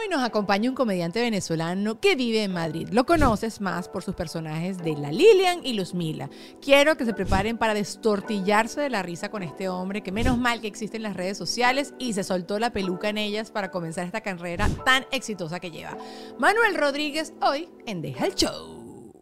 [0.00, 2.88] Hoy nos acompaña un comediante venezolano que vive en Madrid.
[2.92, 6.30] Lo conoces más por sus personajes de La Lilian y Luz Mila.
[6.62, 10.60] Quiero que se preparen para destortillarse de la risa con este hombre que menos mal
[10.60, 14.06] que existe en las redes sociales y se soltó la peluca en ellas para comenzar
[14.06, 15.98] esta carrera tan exitosa que lleva.
[16.38, 19.12] Manuel Rodríguez hoy en Deja el Show.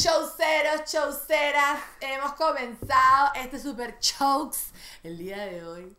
[0.00, 4.72] Showceros, showceras, hemos comenzado este super chokes
[5.02, 5.94] el día de hoy.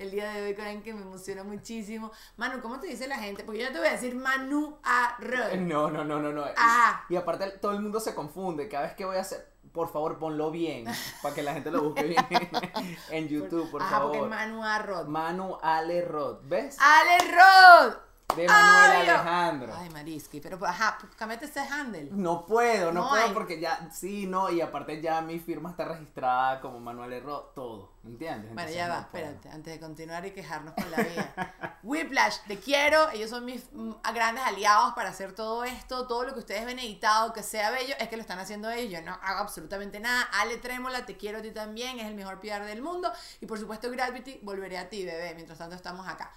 [0.00, 2.10] El día de hoy, con que me emociona muchísimo.
[2.36, 3.44] Manu, ¿cómo te dice la gente?
[3.44, 5.56] Porque yo te voy a decir Manu Arroyo.
[5.60, 6.44] No, no, no, no, no.
[6.56, 7.04] Ah.
[7.08, 8.68] Y, aparte todo el mundo se confunde.
[8.68, 10.86] Cada vez que voy a hacer, por favor, ponlo bien.
[11.22, 12.26] Para que la gente lo busque bien
[13.10, 14.18] en YouTube, por Ajá, favor.
[14.18, 15.08] porque Manu Arroyo.
[15.08, 16.38] Manu Ale Rod.
[16.42, 16.76] ¿Ves?
[16.80, 18.03] Ale Rod.
[18.34, 19.08] De Manuel Ay.
[19.08, 19.74] Alejandro.
[19.76, 22.08] Ay, Mariski, pero ajá, pues, cámbiate ese handle.
[22.10, 23.32] No puedo, no, No puedo hay.
[23.32, 27.92] porque ya, sí, no, y aparte ya mi firma está registrada como Manuel Erro, todo,
[28.02, 28.52] ¿entiendes?
[28.52, 29.24] Bueno, Entonces ya no va, puedo.
[29.26, 31.78] espérate, antes de continuar y quejarnos con la vida.
[31.84, 36.32] Whiplash, te quiero, ellos son mis mm, grandes aliados para hacer todo esto, todo lo
[36.32, 39.12] que ustedes ven editado, que sea bello, es que lo están haciendo ellos, yo no
[39.22, 40.22] hago absolutamente nada.
[40.40, 43.12] Ale Trémola, te quiero a ti también, es el mejor PR del mundo.
[43.40, 46.32] Y por supuesto Gravity, volveré a ti, bebé, mientras tanto estamos acá.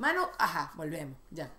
[0.00, 1.50] Manu, ajá, volvemos, ya.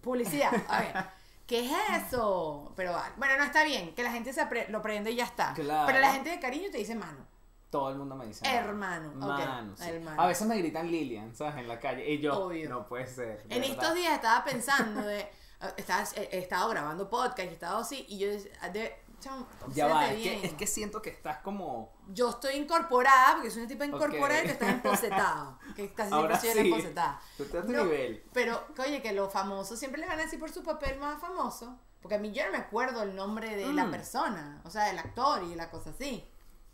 [0.00, 0.94] Publicidad, a ver.
[1.46, 1.72] ¿Qué es
[2.06, 2.72] eso?
[2.74, 5.24] Pero ah, bueno, no está bien, que la gente se apre- lo prende y ya
[5.24, 5.52] está.
[5.52, 5.86] Claro.
[5.86, 7.26] Pero la gente de cariño te dice Manu.
[7.68, 8.42] Todo el mundo me dice.
[8.48, 9.84] Hermano, Manu, sí.
[9.90, 10.20] hermano.
[10.20, 11.56] A veces me gritan Lilian, ¿sabes?
[11.56, 12.08] En la calle.
[12.10, 12.70] Y yo, Obvio.
[12.70, 13.42] no puede ser.
[13.50, 13.70] En verdad.
[13.70, 15.28] estos días estaba pensando de.
[15.76, 18.06] Estaba, he estado grabando podcast y he estado así.
[18.08, 18.28] Y yo
[18.72, 21.92] de, chamo, Ya va, es que, es que siento que estás como.
[22.08, 24.44] Yo estoy incorporada, porque soy una tipa incorporada Ok.
[24.44, 25.58] y que estás emposetado.
[25.76, 26.58] Que casi siempre Ahora soy sí.
[26.58, 27.20] emposetada.
[27.36, 28.24] Tú estás a tu No, nivel.
[28.32, 31.78] Pero, oye, que los famosos siempre le van a decir por su papel más famoso.
[32.02, 33.90] Porque a mí yo no me acuerdo el nombre de la Mm.
[33.90, 36.26] persona, o sea, del actor y la cosa así.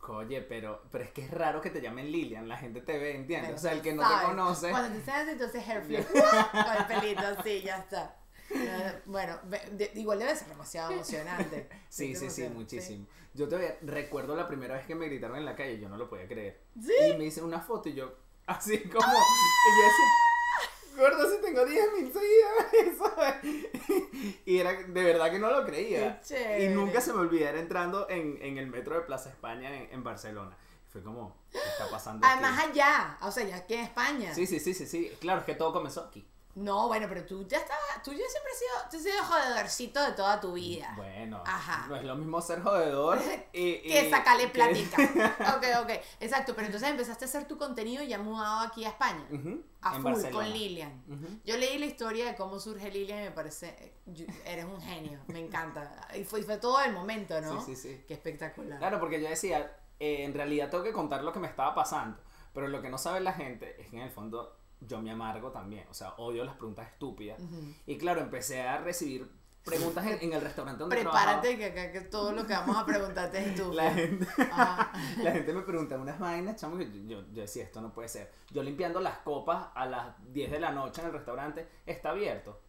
[0.09, 3.17] Oye, pero, pero es que es raro que te llamen Lilian, la gente te ve,
[3.17, 3.49] ¿entiendes?
[3.49, 4.21] Pero o sea, el que no sabes.
[4.21, 4.71] te conoce.
[4.71, 6.07] Cuando te sabes, entonces hair flip.
[6.53, 8.15] Con el pelito así, ya está.
[8.55, 9.39] Eh, Bueno,
[9.73, 11.69] de- igual debe ser demasiado emocionante.
[11.89, 13.07] Sí, sí, sí, muchísimo.
[13.35, 16.09] Yo todavía recuerdo la primera vez que me gritaron en la calle, yo no lo
[16.09, 16.61] podía creer.
[16.81, 16.93] ¿Sí?
[17.13, 18.15] Y me hice una foto y yo,
[18.47, 23.35] así como, y yo decía, gordo, si tengo 10 mil seguidores, ¿sabes?
[24.47, 26.21] Y era, de verdad que no lo creía.
[26.27, 26.65] Qué.
[26.65, 30.03] Y nunca se me olvidara entrando en, en el metro de Plaza España en, en
[30.05, 30.57] Barcelona.
[30.91, 32.33] Fue como, ¿qué está pasando aquí?
[32.39, 34.35] Además allá, o sea, ya aquí en España.
[34.35, 35.13] Sí, sí, sí, sí, sí.
[35.21, 36.27] Claro, es que todo comenzó aquí.
[36.57, 40.03] No, bueno, pero tú ya estabas, tú ya siempre has sido, tú has sido jodedorcito
[40.03, 40.91] de toda tu vida.
[40.97, 41.87] Bueno, Ajá.
[41.87, 43.19] no es lo mismo ser jodedor
[43.53, 44.97] y, que y- sacarle platica.
[45.57, 45.91] ok, ok.
[46.19, 49.23] Exacto, pero entonces empezaste a hacer tu contenido y ya mudado aquí a España.
[49.31, 50.33] Ujú, A en full Barcelona.
[50.35, 51.41] con Lilian.
[51.45, 55.21] Yo leí la historia de cómo surge Lilian y me parece, yo- eres un genio,
[55.27, 56.09] me encanta.
[56.19, 57.61] Y fue, fue todo el momento, ¿no?
[57.61, 58.05] Sí, sí, sí.
[58.09, 58.79] Qué espectacular.
[58.79, 62.19] Claro, porque yo decía, eh, en realidad tengo que contar lo que me estaba pasando,
[62.55, 65.51] pero lo que no sabe la gente es que en el fondo yo me amargo
[65.51, 67.41] también, o sea, odio las preguntas estúpidas.
[67.87, 69.31] Y claro, empecé a recibir
[69.65, 72.87] preguntas en, en el restaurante donde Prepárate que acá que todo lo que vamos a
[72.87, 73.73] preguntarte es tú.
[73.73, 73.75] trabajaba.
[73.75, 74.93] La gente, Ajá.
[75.23, 78.09] la gente me pregunta unas vainas, chamo, que yo, yo, yo decía, esto no puede
[78.09, 78.31] ser.
[78.53, 82.61] Yo limpiando las copas a las 10 de la noche en el restaurante, está abierto.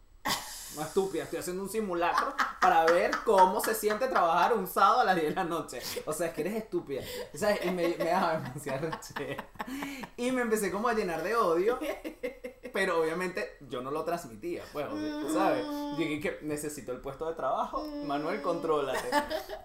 [0.76, 5.04] No estúpida, estoy haciendo un simulacro para ver cómo se siente trabajar un sábado a
[5.04, 5.80] las 10 de la noche.
[6.06, 7.02] O sea, es que eres estúpida.
[7.64, 9.00] Y me, me daba demasiada.
[10.16, 11.78] Y me empecé como a llenar de odio.
[12.72, 14.86] Pero obviamente yo no lo transmitía, pues,
[15.32, 15.66] ¿sabes?
[15.96, 19.10] Llegué que necesito el puesto de trabajo, Manuel, contrólate.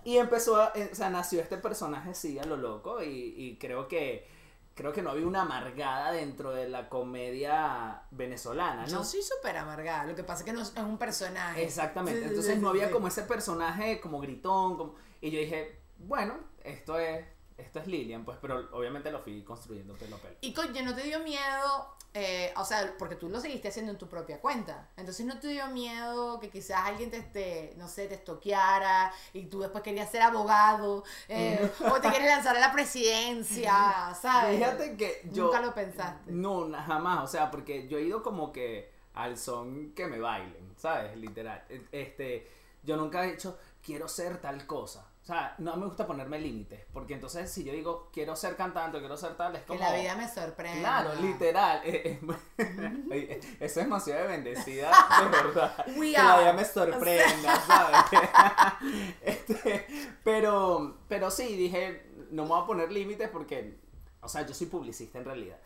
[0.06, 3.58] Y empezó a, eh, o sea, nació este personaje así a lo loco y, y
[3.58, 4.28] creo que
[4.76, 8.88] creo que no había una amargada dentro de la comedia venezolana, ¿no?
[8.88, 11.64] Yo soy súper amargada, lo que pasa es que no es un personaje.
[11.64, 14.96] Exactamente, entonces no había como ese personaje como gritón, como...
[15.22, 17.26] y yo dije, bueno, esto es,
[17.58, 20.36] esto es Lilian, pues, pero obviamente lo fui construyendo pelo a pelo.
[20.42, 21.96] Y coño, ¿no te dio miedo?
[22.16, 24.88] eh, o sea, porque tú lo seguiste haciendo en tu propia cuenta.
[24.98, 29.46] Entonces, ¿no te dio miedo que quizás alguien te, te no sé, te estoqueara y
[29.46, 34.58] tú después querías ser abogado eh, o te quieres lanzar a la presidencia, ¿sabes?
[34.58, 35.46] Fíjate que yo...
[35.46, 36.32] Nunca lo pensaste.
[36.32, 40.74] No, jamás, o sea, porque yo he ido como que al son que me bailen,
[40.78, 41.18] ¿sabes?
[41.18, 41.64] Literal.
[41.70, 42.48] E- Este,
[42.84, 45.08] yo nunca he dicho, quiero ser tal cosa.
[45.24, 49.00] O sea, no me gusta ponerme límites, porque entonces si yo digo, quiero ser cantante,
[49.00, 49.80] quiero ser tal, es Que como...
[49.80, 50.80] la vida me sorprenda.
[51.02, 51.82] Claro, literal.
[51.86, 52.20] eh,
[52.58, 54.92] eh, Eso es demasiado de bendecida,
[55.24, 55.86] de verdad.
[55.96, 57.98] We que la vida me sorprenda, ¿sabes?
[59.22, 59.88] Este,
[60.26, 63.80] pero, pero sí, dije, no me voy a poner límites porque,
[64.22, 65.58] o sea, yo soy publicista en realidad.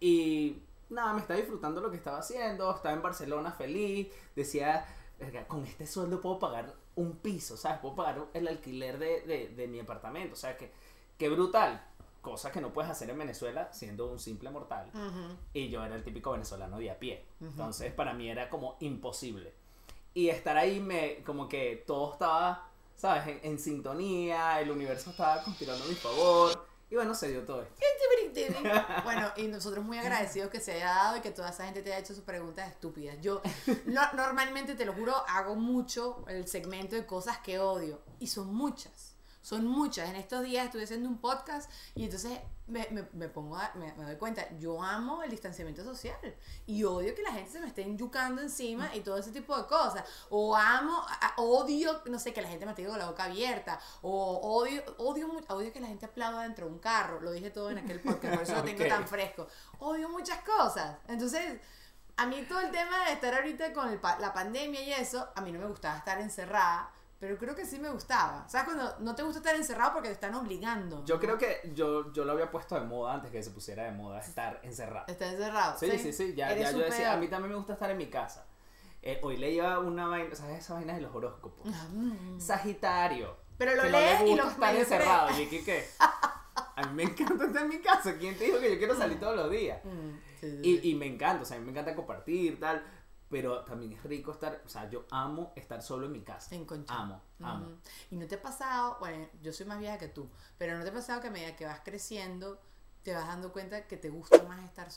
[0.00, 4.84] Y nada, me estaba disfrutando lo que estaba haciendo, estaba en Barcelona feliz, decía,
[5.18, 7.78] "Verga, con este sueldo puedo pagar un piso, ¿sabes?
[7.80, 10.70] Puedo pagar el alquiler de, de, de mi apartamento, o sea, que,
[11.16, 11.82] que brutal.
[12.20, 14.90] cosa que no puedes hacer en Venezuela siendo un simple mortal.
[14.92, 15.36] Ujú.
[15.54, 17.24] Y yo era el típico venezolano de a pie.
[17.40, 19.52] Entonces para mí era como imposible.
[20.14, 23.26] Y estar ahí me, como que todo estaba, ¿sabes?
[23.28, 26.67] En, en sintonía, el universo estaba conspirando a mi favor.
[26.90, 27.74] Y bueno, se dio todo esto.
[29.04, 31.90] Bueno, y nosotros muy agradecidos que se haya dado y que toda esa gente te
[31.92, 33.16] haya hecho sus preguntas estúpidas.
[33.20, 33.42] Yo
[33.86, 38.00] no- normalmente, te lo juro, hago mucho el segmento de cosas que odio.
[38.20, 39.14] Y son muchas.
[39.40, 40.08] Son muchas.
[40.10, 43.94] En estos días estuve haciendo un podcast y entonces me, me- me pongo a- me,
[43.94, 46.16] me doy cuenta, yo amo el distanciamiento social
[46.66, 49.66] y odio que la gente se me esté yucando encima y todo ese tipo de
[49.66, 50.04] cosas.
[50.28, 53.80] O amo, a- odio, no sé, que la gente me tenga con la boca abierta.
[54.02, 57.20] O odio, odio, odio que la gente aplauda dentro de un carro.
[57.20, 59.46] Lo dije todo en aquel podcast, por eso lo tengo tan fresco.
[59.78, 60.96] Odio muchas cosas.
[61.06, 61.58] Entonces,
[62.18, 65.26] a mí todo el tema de estar ahorita con el pa- la pandemia y eso,
[65.34, 66.90] a mí no me gustaba estar encerrada.
[67.20, 68.48] Pero creo que sí me gustaba.
[68.48, 71.04] ¿Sabes cuando no te gusta estar encerrado porque te están obligando?
[71.04, 73.90] Yo creo que yo, yo lo había puesto de moda antes que se pusiera de
[73.92, 75.06] moda estar encerrado.
[75.08, 75.78] Estar encerrado.
[75.78, 77.16] Sí, sí, sí, ya, ya yo decía, peor.
[77.16, 78.46] a mí también me gusta estar en mi casa.
[79.02, 81.66] Eh, hoy leía una vaina, ¿sabes esas vainas de los horóscopos?
[81.92, 82.38] Mm.
[82.38, 83.36] Sagitario.
[83.56, 85.40] Pero lo no lees le y lo estar encerrado.
[85.40, 85.84] Y que, ¿qué?
[86.76, 88.16] A mí me encanta estar en mi casa.
[88.16, 89.84] ¿Quién te dijo que yo quiero salir todos los días?
[89.84, 90.80] Mm, sí, sí, sí.
[90.84, 92.84] Y, y me encanta, o sea, a mí me encanta compartir, tal.
[93.30, 96.54] Pero también es rico estar, o sea, yo amo estar solo en mi casa.
[96.54, 96.94] En concha.
[96.94, 97.66] Amo, amo.
[98.10, 100.90] Y no te ha pasado, bueno, yo soy más vieja que tú, pero no te
[100.90, 102.60] ha pasado que a medida que vas creciendo,
[103.02, 104.88] te vas dando cuenta que te gusta más estar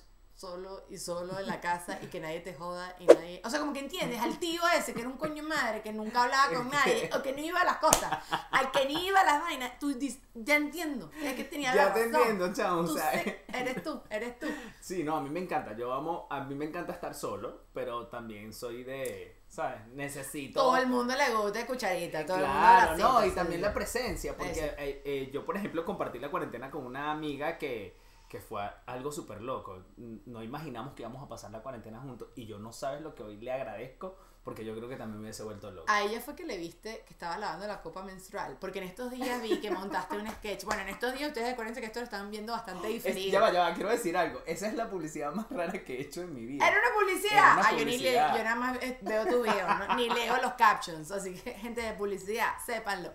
[0.41, 3.41] solo y solo en la casa y que nadie te joda y nadie.
[3.45, 6.23] O sea, como que entiendes, al tío ese que era un coño madre, que nunca
[6.23, 8.11] hablaba con nadie, o que no iba a las cosas,
[8.49, 11.85] al que ni iba a las vainas, tú dices, ya entiendo, es que tenía Ya
[11.85, 12.21] la te razón.
[12.21, 14.47] entiendo, chamo, o Tú sea, sé- eres tú, eres tú.
[14.79, 15.77] Sí, no, a mí me encanta.
[15.77, 19.85] Yo amo, a mí me encanta estar solo, pero también soy de, ¿sabes?
[19.89, 20.59] Necesito.
[20.59, 23.61] Todo el mundo le gusta de cucharita, todo el mundo Claro, la no, y también
[23.61, 24.73] la presencia, porque Eso.
[24.79, 27.95] eh, eh, yo, por ejemplo, compartí la cuarentena con una amiga que,
[28.31, 29.83] que fue algo súper loco.
[29.97, 33.23] No imaginamos que íbamos a pasar la cuarentena juntos y yo no sabes lo que
[33.23, 35.85] hoy le agradezco, porque yo creo que también me hubiese vuelto loco.
[35.89, 38.55] A ella fue que le viste que estaba lavando la copa menstrual.
[38.57, 40.63] Porque en estos días vi que montaste un sketch.
[40.63, 43.33] Bueno, en estos días ustedes acuérdense que esto lo están viendo bastante Es- diferido.
[43.33, 44.41] ya va, ya va, quiero decir algo.
[44.45, 46.65] Esa es la publicidad más rara que he hecho en mi vida.
[46.65, 47.33] Era una publicidad.
[47.33, 49.95] Era una ah, yo ni leo, yo nada más eh, veo tu video, ¿no?
[49.97, 51.11] ni leo los captions.
[51.11, 53.11] Así que, gente de publicidad, sépanlo.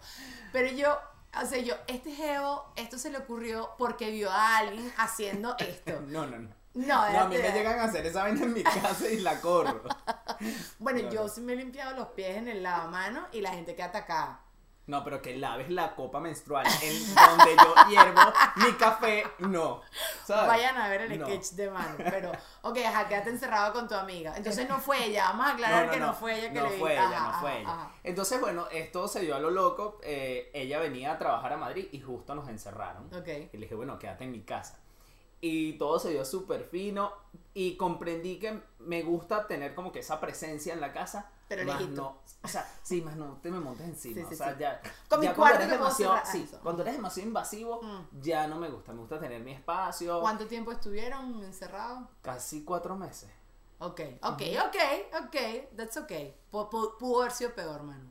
[0.52, 0.94] Pero yo,
[1.42, 6.00] o sea, yo, este geo, esto se le ocurrió porque vio a alguien haciendo esto.
[6.08, 6.50] No, no, no.
[6.74, 9.40] No, No, a mí me llegan a hacer esa vaina en mi casa y la
[9.40, 9.82] corro.
[10.78, 13.74] Bueno, No, yo sí me he limpiado los pies en el lavamanos y la gente
[13.74, 14.40] queda atacada.
[14.86, 18.20] No, pero que laves la copa menstrual en donde yo hiervo
[18.56, 19.82] mi café, no.
[20.24, 20.46] ¿sabes?
[20.46, 21.26] Vayan a ver el No.
[21.26, 21.94] sketch de mano.
[21.98, 22.30] Pero,
[22.62, 24.34] ok, ajá, quédate encerrado con tu amiga.
[24.36, 25.24] Entonces no fue ella.
[25.30, 26.94] Vamos a aclarar que no, fue ella que no le fue vi.
[26.96, 27.88] ella, Ajá, no fue ajá, ella.
[28.04, 29.98] Entonces, bueno, esto se dio a lo loco.
[30.04, 33.06] eh, ella venía a trabajar a Madrid y justo nos encerraron.
[33.12, 33.26] Ok.
[33.52, 34.78] Y le dije, bueno, quédate en mi casa.
[35.48, 37.12] Y todo se dio súper fino
[37.54, 41.30] y comprendí que me gusta tener como que esa presencia en la casa.
[41.48, 42.02] Pero más lejito.
[42.02, 44.14] no, o sea, sí, más no te me montes encima.
[44.22, 44.58] Sí, sí, o sea, sí.
[44.60, 46.60] ya, Con mi ya cuarto cuando eres demasiado, cerrar sí, eso.
[46.60, 48.20] cuando eres demasiado invasivo, Mm.
[48.20, 48.92] ya no me gusta.
[48.92, 50.20] Me gusta tener mi espacio.
[50.20, 52.08] ¿Cuánto tiempo estuvieron encerrados?
[52.22, 53.30] Casi cuatro meses.
[53.78, 54.76] Ok, ok, ok,
[55.24, 55.36] ok.
[55.76, 56.10] That's ok.
[56.50, 58.10] Pu- pu- pudo haber sido peor, mano.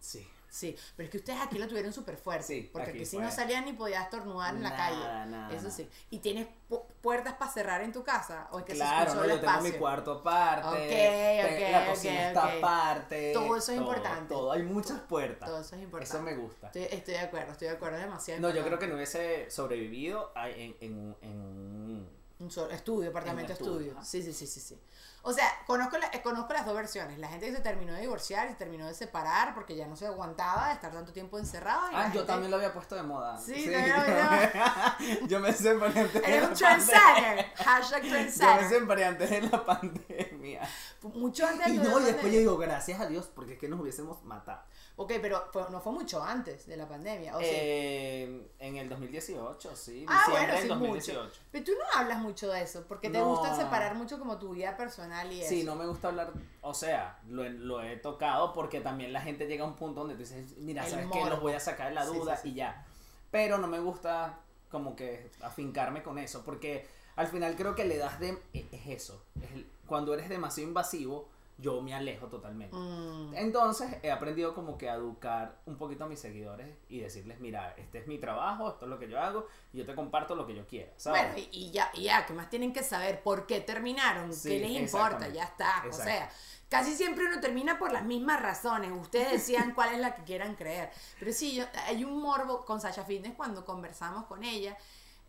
[0.00, 0.26] Sí.
[0.52, 2.44] Sí, pero es que ustedes aquí lo tuvieron súper fuerte.
[2.46, 5.30] Sí, porque aquí si no salías ni podías estornudar en la Nada, calle.
[5.30, 5.88] nada, Eso sí.
[6.10, 8.48] ¿Y tienes pu- puertas para cerrar en tu casa?
[8.52, 10.68] ¿O es que Claro, no, yo tengo mi cuarto aparte.
[10.68, 12.52] Ok, ok, la cocina está ok.
[12.58, 13.32] aparte.
[13.32, 14.34] Todo eso es importante.
[14.34, 15.48] Todo, hay muchas puertas.
[15.48, 16.14] Todo eso es importante.
[16.16, 16.66] Eso me gusta.
[16.66, 18.40] Estoy, estoy de acuerdo, estoy de acuerdo demasiado.
[18.42, 22.08] No, yo creo que no hubiese sobrevivido en, en, en un-
[22.40, 24.04] Un solo estudio, apartamento estudio, estudio.
[24.04, 24.78] Sí, sí, sí, sí, sí.
[25.24, 27.16] O sea, conozco, la- eh, conozco las dos versiones.
[27.18, 29.94] La gente que se terminó de divorciar y se terminó de separar porque ya no
[29.94, 31.90] se aguantaba de estar tanto tiempo encerrado.
[31.90, 33.38] y la Ah, yo gente- también lo había puesto de moda.
[33.38, 34.96] Sí, también lo había-
[35.28, 36.76] yo me separé antes de Eres la un pandemia.
[36.76, 37.46] trendsetter.
[37.64, 38.68] Hashtag Yo me trendsetter.
[38.68, 40.68] separé antes de la pandemia.
[41.02, 42.38] Mucho antes de Y que no, y después yo pandemia.
[42.40, 44.62] digo, gracias a Dios, porque es que nos hubiésemos matado.
[44.96, 47.36] Ok, pero fue- no fue mucho antes de la pandemia.
[47.36, 47.46] ¿o sí?
[47.48, 50.04] Eh, en el 2018, sí.
[50.08, 51.22] ah, bueno, sí, 2018.
[51.24, 51.40] mucho.
[51.50, 53.26] Pero tú no hablas mucho de eso porque te No.
[53.28, 55.48] gusta separar mucho como tu vida personal y eso.
[55.50, 59.20] Sí, no me gusta hablar, o sea, lo, he- lo he tocado porque también la
[59.20, 61.24] gente llega a un punto donde tú dices, mira, El ¿sabes qué?
[61.28, 62.48] Los voy a sacar de la duda sí, sí.
[62.50, 62.86] y ya.
[63.30, 64.38] Pero no me gusta
[64.70, 68.38] como que afincarme con eso porque al final creo que le das de...
[68.54, 69.48] e, Es eso, es
[69.86, 71.28] cuando eres demasiado invasivo,
[71.58, 72.76] yo me alejo totalmente.
[72.76, 77.38] Mm, Entonces he aprendido como que a educar un poquito a mis seguidores y decirles,
[77.40, 80.34] mira, este es mi trabajo, esto es lo que yo hago y yo te comparto
[80.34, 81.22] lo que yo quiera, ¿sabes?
[81.22, 83.22] Bueno, y, y ya, y ya, ¿qué más tienen que saber?
[83.22, 84.32] ¿Por qué terminaron?
[84.32, 85.28] Sí, ¿Qué les importa?
[85.28, 85.84] Ya está.
[85.88, 86.30] O sea,
[86.68, 88.90] casi siempre uno termina por las mismas razones.
[88.92, 90.90] Ustedes decían cuál es la que quieran creer.
[91.20, 94.76] Pero sí, yo, hay un morbo con Sasha Fitness cuando conversamos con ella.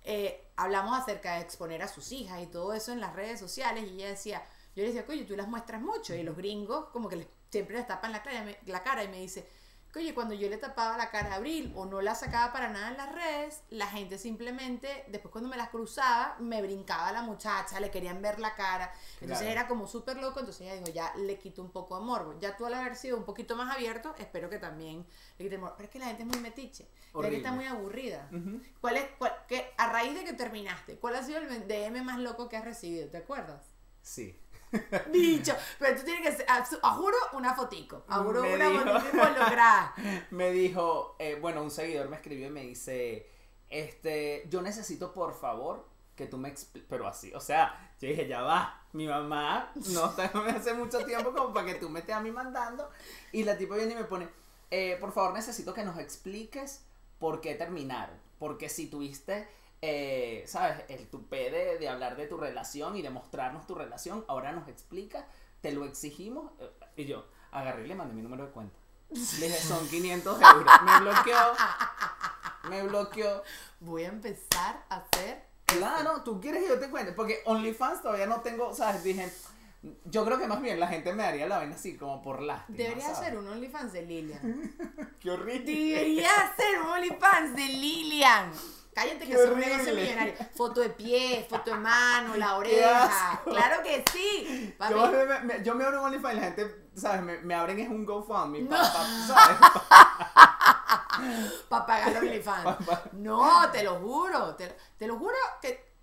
[0.06, 3.86] eh, hablamos acerca de exponer a sus hijas y todo eso en las redes sociales
[3.90, 4.44] y ella decía,
[4.76, 7.78] yo le decía, oye, tú las muestras mucho y los gringos como que les, siempre
[7.78, 9.48] les tapan la cara, la cara y me dice,
[9.96, 12.90] oye, cuando yo le tapaba la cara a Abril o no la sacaba para nada
[12.90, 17.80] en las redes, la gente simplemente, después cuando me las cruzaba, me brincaba la muchacha,
[17.80, 18.92] le querían ver la cara.
[19.22, 22.40] Entonces era como súper loco, entonces ella dijo, ya le quito un poco de morbo.
[22.40, 25.06] Ya tú al haber sido un poquito más abierto, espero que también
[25.38, 25.76] le quite morbo.
[25.78, 28.30] Pero es que la gente es muy metiche, la gente está muy aburrida.
[28.82, 32.20] ¿Cuál es, cuál, que, a raíz de que terminaste, cuál ha sido el DM más
[32.20, 33.10] loco que has recibido?
[33.10, 33.64] ¿Te acuerdas?
[34.02, 34.40] Sí.
[35.12, 39.94] Dicho, pero tú tienes que ser, a, juro una fotico, a juro una fotico lograda.
[40.32, 43.28] Me dijo, eh, bueno, un seguidor me escribió y me dice,
[43.70, 48.28] este, yo necesito por favor que tú me expliques, pero así, o sea, yo dije,
[48.28, 50.26] ya va, mi mamá no está
[50.56, 52.90] hace mucho tiempo como para que tú me estés a mí mandando,
[53.32, 54.30] y la tipo viene y me pone,
[54.70, 56.86] eh, por favor necesito que nos expliques
[57.18, 59.48] por qué terminaron, porque si tuviste
[59.86, 60.86] eh, ¿sabes?
[60.88, 64.70] El tupé de, de, hablar de tu relación y de mostrarnos tu relación, ahora nos
[64.70, 65.28] explica,
[65.60, 66.54] te lo exigimos.
[66.62, 68.80] Eh, y yo agarré y le mandé mi número de cuenta.
[69.10, 70.74] Le dije, son 500 euros.
[70.86, 71.38] Me bloqueó.
[72.70, 73.44] Me bloqueó.
[73.82, 75.44] Voy a empezar a hacer.
[75.66, 77.12] Claro, tú quieres que yo te cuente.
[77.12, 79.04] Porque OnlyFans todavía no tengo, ¿sabes?
[79.04, 79.30] Dije,
[80.06, 82.78] yo creo que más bien la gente me daría la vaina así, como por lástima.
[82.78, 84.78] Debería ser un OnlyFans de Lilian.
[85.20, 85.74] Qué horrible.
[85.74, 88.54] Debería ser un OnlyFans de Lilian.
[88.94, 90.34] Cállate que son un negocio millonario.
[90.56, 93.42] Foto de pie, foto de mano, la oreja.
[93.44, 94.76] Claro que sí.
[94.90, 95.12] Yo
[95.44, 97.22] me, yo me, abro un OnlyFans y la gente, ¿sabes?
[97.24, 98.62] Me, me abren es un GoFundMe.
[98.62, 98.84] No.
[98.84, 99.58] ¿sabes?
[101.70, 102.78] para pagar el OnlyFans.
[103.14, 104.56] no, te lo juro.
[104.56, 105.94] Te, te, lo juro que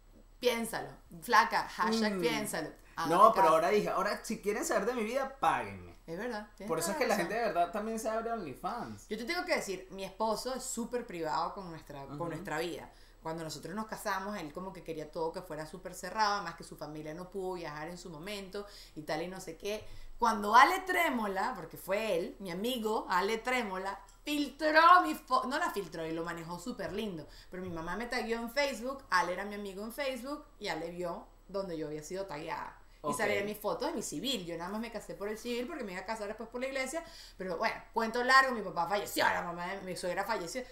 [0.40, 0.88] piénsalo.
[1.22, 2.20] Flaca, hashtag mm.
[2.20, 2.70] piénsalo.
[3.08, 5.89] no, pero ahora dije, ahora si quieren saber de mi vida, páguenme.
[6.10, 6.48] Es verdad.
[6.66, 9.06] Por eso es que la gente de verdad también se abre OnlyFans.
[9.08, 12.90] Yo te tengo que decir, mi esposo es súper privado con nuestra, con nuestra vida.
[13.22, 16.64] Cuando nosotros nos casamos, él como que quería todo que fuera súper cerrado, más que
[16.64, 19.84] su familia no pudo viajar en su momento y tal y no sé qué.
[20.18, 25.70] Cuando Ale Trémola, porque fue él, mi amigo Ale Trémola, filtró mi foto, no la
[25.70, 29.44] filtró y lo manejó súper lindo, pero mi mamá me taguió en Facebook, Ale era
[29.44, 32.79] mi amigo en Facebook y Ale vio donde yo había sido tagueada.
[33.08, 34.44] Y salieron mis fotos de mi civil.
[34.44, 36.60] Yo nada más me casé por el civil porque me iba a casar después por
[36.60, 37.02] la iglesia.
[37.38, 40.62] Pero bueno, cuento largo, mi papá falleció, la mamá de mi suegra falleció.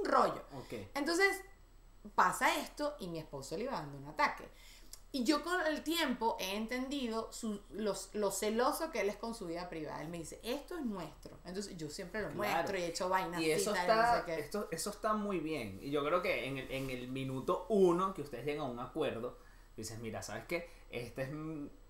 [0.00, 0.44] Un rollo.
[0.94, 1.40] Entonces,
[2.14, 4.44] pasa esto y mi esposo le iba dando un ataque.
[5.14, 9.32] Y yo con el tiempo he entendido su, los, lo celoso que él es con
[9.32, 10.02] su vida privada.
[10.02, 11.38] Él me dice, esto es nuestro.
[11.44, 13.40] Entonces yo siempre lo muestro y he hecho vainas.
[13.40, 15.78] Y eso está, esto, eso está muy bien.
[15.80, 18.80] Y yo creo que en el, en el minuto uno que ustedes llegan a un
[18.80, 19.38] acuerdo,
[19.76, 20.68] dices, mira, ¿sabes qué?
[20.94, 21.30] Este es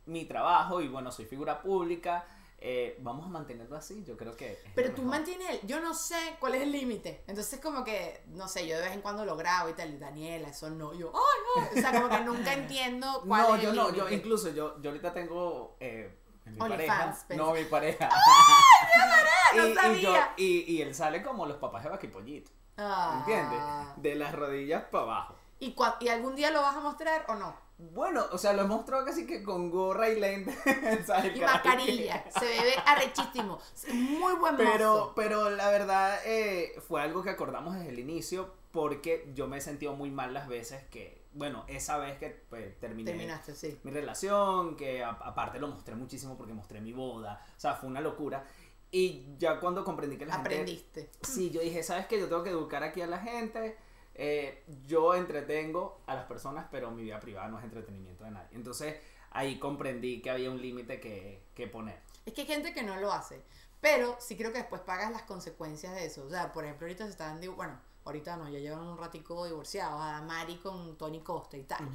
[0.07, 2.27] mi trabajo y bueno, soy figura pública.
[2.67, 4.59] Eh, vamos a mantenerlo así, yo creo que...
[4.75, 7.23] Pero tú mantienes, yo no sé cuál es el límite.
[7.27, 10.49] Entonces como que, no sé, yo de vez en cuando lo grabo y tal, Daniela,
[10.49, 11.79] eso no, yo, ¡ay, no!
[11.79, 14.91] O sea, como que nunca entiendo cuál no, es yo no, yo incluso, yo, yo
[14.91, 15.77] ahorita tengo...
[15.79, 18.09] Eh, mi pareja, no, mi pareja.
[19.53, 19.75] ¡Ay, mi pareja!
[19.75, 20.35] No sabía.
[20.39, 22.51] Y, y, y, él sale como los papás de Vaquipollito.
[22.79, 23.17] Ah.
[23.19, 23.61] ¿Entiendes?
[23.97, 25.35] De las rodillas para abajo.
[25.61, 27.64] ¿Y, ¿Y algún día lo vas a mostrar o no?
[27.77, 30.57] Bueno, o sea, lo he mostrado casi que con gorra y lente.
[31.35, 32.25] Y mascarilla.
[32.31, 33.59] Se ve arrechísimo.
[33.93, 39.31] Muy buen pero, Pero la verdad eh, fue algo que acordamos desde el inicio porque
[39.35, 43.11] yo me he sentido muy mal las veces que, bueno, esa vez que pues, terminé
[43.11, 43.79] Terminaste, sí.
[43.83, 47.45] mi relación, que aparte lo mostré muchísimo porque mostré mi boda.
[47.57, 48.45] O sea, fue una locura.
[48.93, 51.01] Y ya cuando comprendí que la Aprendiste.
[51.01, 51.01] gente...
[51.01, 51.27] Aprendiste.
[51.29, 52.21] Sí, yo dije, ¿sabes qué?
[52.21, 53.77] Yo tengo que educar aquí a la gente
[54.15, 58.49] eh, yo entretengo a las personas, pero mi vida privada no es entretenimiento de nadie.
[58.53, 58.97] Entonces
[59.31, 62.01] ahí comprendí que había un límite que, que poner.
[62.25, 63.43] Es que hay gente que no lo hace,
[63.81, 66.25] pero sí creo que después pagas las consecuencias de eso.
[66.25, 70.01] O sea, por ejemplo, ahorita se están, bueno, ahorita no, ya llevan un ratico divorciados,
[70.01, 71.89] a Mari con Tony Costa y tal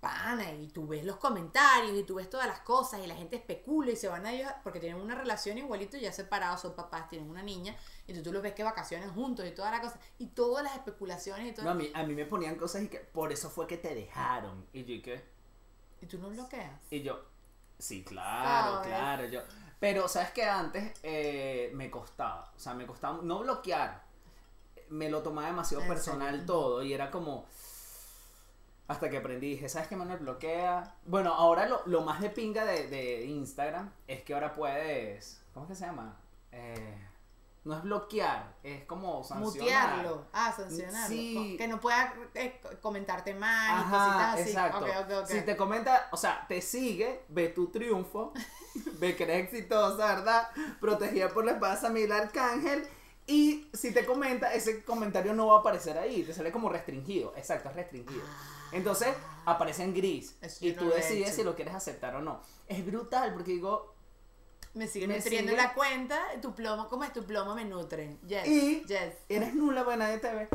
[0.00, 3.36] pana, y tú ves los comentarios y tú ves todas las cosas y la gente
[3.36, 7.08] especula y se van a ellos porque tienen una relación igualito, ya separados, son papás,
[7.08, 7.76] tienen una niña,
[8.06, 10.74] y tú, tú los ves que vacaciones juntos y toda la cosa, y todas las
[10.74, 11.64] especulaciones y todo.
[11.64, 13.94] No, a mí, a mí me ponían cosas y que por eso fue que te
[13.94, 14.66] dejaron.
[14.72, 15.24] Y yo, ¿y qué?
[16.00, 16.80] ¿Y tú no bloqueas?
[16.90, 17.24] Y yo,
[17.78, 19.40] sí, claro, claro, yo.
[19.80, 20.44] Pero, ¿sabes qué?
[20.44, 24.04] Antes eh, me costaba, o sea, me costaba no bloquear,
[24.88, 27.46] me lo tomaba demasiado personal todo y era como
[28.88, 30.94] hasta que aprendí, dije, ¿sabes qué Manuel bloquea?
[31.04, 35.66] Bueno, ahora lo, lo más de pinga de, de, Instagram es que ahora puedes, ¿cómo
[35.66, 36.16] es que se llama?
[36.52, 37.06] Eh,
[37.66, 39.90] no es bloquear, es como sancionar.
[39.90, 40.26] Mutearlo.
[40.32, 41.08] Ah, sancionarlo.
[41.08, 41.56] Sí.
[41.58, 44.50] Que no pueda eh, comentarte mal y cositas así.
[44.50, 45.26] Exacto.
[45.26, 48.32] Si te comenta, o sea, te sigue, ve tu triunfo,
[49.00, 50.48] ve que eres exitosa, ¿verdad?
[50.80, 52.86] Protegida por la espada Samil Arcángel
[53.26, 57.34] Y si te comenta, ese comentario no va a aparecer ahí, te sale como restringido.
[57.36, 58.22] Exacto, es restringido.
[58.72, 59.08] Entonces
[59.44, 61.36] aparece en gris Eso yo y no tú lo he decides hecho.
[61.36, 62.42] si lo quieres aceptar o no.
[62.66, 63.94] Es brutal porque digo,
[64.74, 65.62] Me siguen Me nutriendo sigue.
[65.62, 67.54] la cuenta, tu plomo, ¿cómo es tu plomo?
[67.54, 68.18] Me nutren.
[68.26, 69.14] Yes, Y- yes.
[69.28, 70.48] eres nula, pues nadie te ve.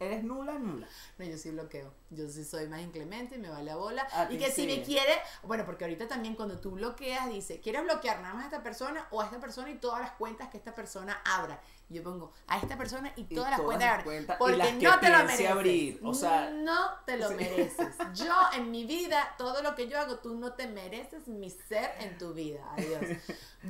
[0.00, 0.86] Eres nula, nula.
[1.18, 1.92] No, yo sí bloqueo.
[2.10, 4.06] Yo sí soy más inclemente y me vale a bola.
[4.12, 4.66] A y ti que si sí.
[4.66, 5.12] me quiere,
[5.42, 9.06] bueno, porque ahorita también cuando tú bloqueas, dice, ¿quieres bloquear nada más a esta persona
[9.10, 11.60] o a esta persona y todas las cuentas que esta persona abra?
[11.90, 14.38] Y yo pongo a esta persona y Y todas las todas cuentas las cuentas y
[14.38, 15.50] Porque las que no te lo mereces.
[15.50, 17.34] abrir, o sea, no te lo sí.
[17.36, 17.96] mereces.
[18.14, 21.90] Yo en mi vida, todo lo que yo hago, tú no te mereces mi ser
[22.00, 22.60] en tu vida.
[22.72, 23.00] Adiós.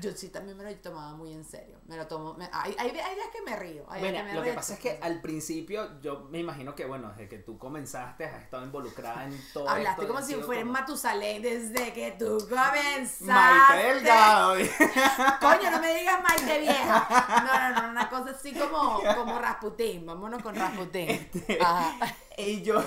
[0.01, 1.79] Yo sí también me lo tomaba muy en serio.
[1.87, 2.35] Me lo tomo.
[2.35, 3.87] me- hay, hay, hay días que me río.
[3.89, 6.85] Hay Bueno, me lo que río, pasa es que al principio yo me imagino que,
[6.87, 10.63] bueno, desde que tú comenzaste has estado involucrada en todo Hablaste esto, como si fuera
[10.63, 13.25] como- Matusalén desde que tú comenzaste.
[13.25, 14.55] Maite Delgado.
[15.41, 17.09] Coño, no me digas Maite vieja.
[17.45, 20.07] No, no, no, una cosa así como, como Rasputín.
[20.07, 21.11] Vámonos con Rasputín.
[21.11, 21.95] Este, Ajá.
[22.37, 22.83] y yo,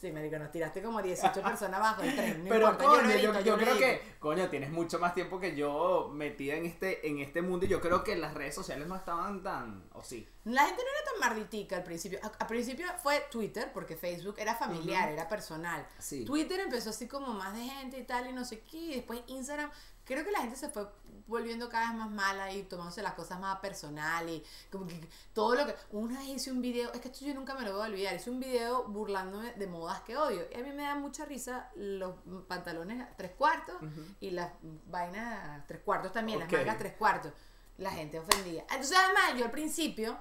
[0.00, 2.44] Sí, me digo, nos tiraste como 18 personas bajo el tren.
[2.44, 3.78] No pero importa, coño, yo, edito, yo creo edito.
[3.80, 7.68] que, coño, tienes mucho más tiempo que yo metida en este, en este mundo y
[7.68, 10.26] yo creo que las redes sociales no estaban tan, o sí.
[10.44, 12.18] La gente no era tan marditica al principio.
[12.38, 15.86] Al principio fue Twitter, porque Facebook era familiar, era personal.
[15.98, 16.24] Sí.
[16.24, 18.78] Twitter empezó así como más de gente y tal, y no sé qué.
[18.78, 19.70] Y después Instagram,
[20.10, 20.88] creo que la gente se fue
[21.28, 25.00] volviendo cada vez más mala y tomándose las cosas más personal y como que
[25.32, 25.76] todo lo que...
[25.92, 28.16] Una vez hice un video, es que esto yo nunca me lo voy a olvidar,
[28.16, 30.48] hice un video burlándome de modas que odio.
[30.50, 32.16] Y a mí me da mucha risa los
[32.48, 33.76] pantalones a tres cuartos
[34.18, 34.50] y las
[34.86, 36.50] vainas a tres cuartos también, Ok.
[36.50, 37.32] las mangas tres cuartos.
[37.78, 38.62] La gente ofendía.
[38.62, 40.18] Entonces además yo al principio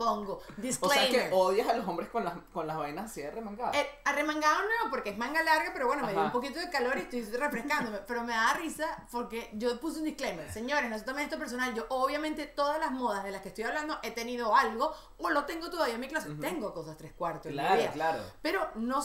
[0.00, 1.28] pongo O sea disclaimer.
[1.28, 3.76] que odias a los hombres con las, con las vainas así de remangadas.
[3.76, 6.96] Eh, arremangado no, porque es manga larga, pero bueno, me dio un poquito de calor
[6.96, 7.98] y estoy refrescándome.
[8.06, 10.50] Pero me da risa porque yo puse un disclaimer.
[10.50, 11.74] Señores, no se tomen esto personal.
[11.74, 15.44] Yo, obviamente, todas las modas de las que estoy hablando he tenido algo o lo
[15.44, 16.30] tengo todavía en mi clase.
[16.40, 17.52] Tengo cosas tres cuartos.
[17.52, 18.22] Claro, claro.
[18.40, 19.02] Pero no,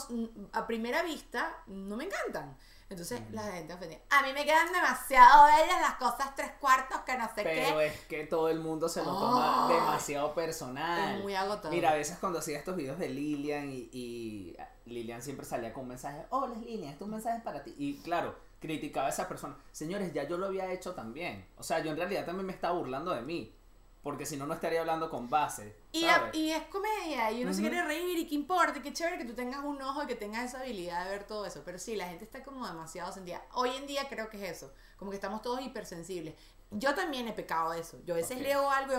[0.54, 2.58] a primera vista no me encantan.
[2.89, 4.00] Entonces la gente ofendía.
[4.12, 7.86] A mí me quedan demasiado bellas las cosas tres cuartos que no sé Pero qué.
[7.88, 9.74] es que todo el mundo se lo toma Ay.
[9.75, 11.16] demasiado personal.
[11.18, 11.72] Es muy agotador.
[11.72, 15.83] Mira, a veces cuando hacía estos videos de Lilian y, y Lilian siempre salía con
[15.83, 17.74] un mensaje, hola Lilian, este es un mensaje para ti.
[17.77, 19.55] Y claro, criticaba a esa persona.
[19.72, 21.48] Señores, ya yo lo había hecho también.
[21.57, 23.51] O sea, yo en realidad también me estaba burlando de mí.
[24.03, 25.75] Porque si no, no estaría hablando con base.
[26.34, 29.34] Y, es comedia, y uno se quiere reír, y qué importa, qué chévere que tú
[29.34, 31.62] tengas un ojo y que tengas esa habilidad de ver todo eso.
[31.64, 33.42] Pero sí, la gente está como demasiado sentida.
[33.53, 36.36] Hoy en día creo que es eso, como que estamos todos hipersensibles.
[36.72, 38.00] Yo también he pecado de eso.
[38.05, 38.94] Yo a veces leo algo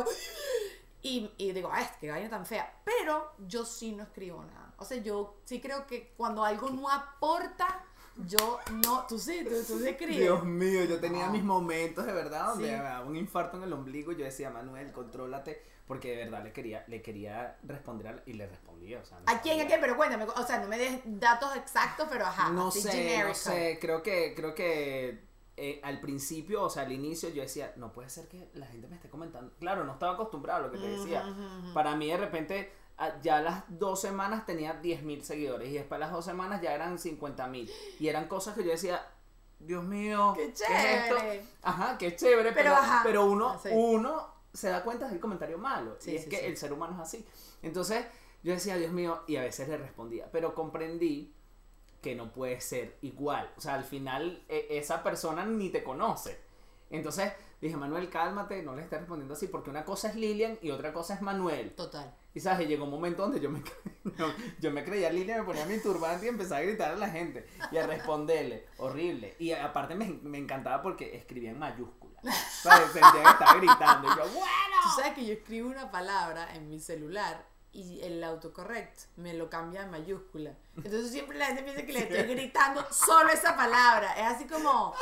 [1.03, 2.81] y, digo, y, digo, ay, qué vaina tan fea.
[2.85, 4.73] Pero yo sí no escribo nada.
[4.79, 7.85] O sea, yo sí creo que cuando algo no aporta,
[8.27, 9.07] yo no.
[9.07, 10.17] Tú sí, tú, tú sí escribes.
[10.19, 11.31] Dios mío, yo tenía Ah.
[11.31, 12.71] mis momentos de verdad donde Sí.
[12.71, 16.43] me daba un infarto en el ombligo y yo decía, Manuel, contrólate, porque de verdad
[16.43, 18.99] le quería, le quería responder a- y le respondía.
[19.01, 19.61] O sea, no ¿A quién?
[19.61, 19.81] ¿A quién?
[19.81, 22.51] Pero cuéntame, o sea, no me des datos exactos, pero ajá.
[22.51, 23.29] no sé, genérico.
[23.29, 25.25] no sé, creo que, creo que
[25.57, 28.89] eh, al principio, o sea, al inicio yo decía, no puede ser que la gente
[28.89, 29.53] me esté comentando.
[29.59, 31.25] Claro, no estaba acostumbrado a lo que te decía.
[31.73, 35.97] Para mí de repente, a- ya a las dos semanas tenía 10.000 seguidores y después
[35.97, 37.71] a las dos semanas ya eran 50.000.
[38.01, 39.07] Y eran cosas que yo decía,
[39.59, 41.17] Dios mío, ¡Qué ¿qué es esto?
[41.17, 41.43] chévere!
[41.63, 43.01] Ajá, qué chévere, Pero, pero, ajá.
[43.05, 43.71] pero uno, Ah, sí.
[43.73, 45.97] uno se da cuenta del comentario malo.
[45.99, 46.47] Sí, y es sí, que sí.
[46.47, 47.25] el ser humano es así.
[47.63, 48.05] Entonces,
[48.43, 50.31] yo decía, Dios mío, y a veces le respondía.
[50.33, 51.35] Pero comprendí
[52.01, 53.53] que no puede ser igual.
[53.57, 56.39] O sea, al final e- esa persona ni te conoce.
[56.91, 60.71] Entonces dije, Manuel, cálmate, no le estés respondiendo así, porque una cosa es Lilian y
[60.71, 61.75] otra cosa es Manuel.
[61.75, 62.15] Total.
[62.33, 63.61] Y sabes, llegó un momento donde yo me,
[64.05, 67.09] no, yo me creía Lilian, me ponía mi turbante y empezaba a gritar a la
[67.09, 68.67] gente y a responderle.
[68.79, 69.35] Horrible.
[69.39, 72.06] Y aparte me, me encantaba porque escribía en mayúsculas.
[72.33, 72.93] ¿Sabes?
[72.93, 74.09] Sentía que estaba gritando.
[74.13, 74.77] Y yo, Tú bueno.
[74.97, 79.83] sabes que yo escribo una palabra en mi celular y el autocorrect me lo cambia
[79.83, 80.53] a mayúscula.
[80.77, 84.15] Entonces siempre la gente piensa que le estoy gritando solo esa palabra.
[84.15, 84.95] Es así como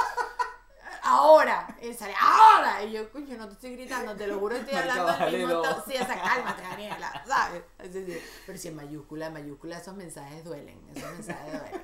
[1.03, 1.67] ahora.
[1.83, 2.83] Y sale ahora.
[2.85, 5.39] Y yo, coño, no te estoy gritando, te lo juro, estoy Marica, hablando del bájale
[5.39, 5.69] mismo dos.
[5.69, 5.85] tono.
[5.87, 7.63] Sí, esa cálmate, Daniela, ¿sabes?
[7.79, 8.19] Así, sí.
[8.47, 10.81] Pero si en mayúscula, en mayúscula, esos mensajes duelen.
[10.95, 11.83] Esos mensajes duelen.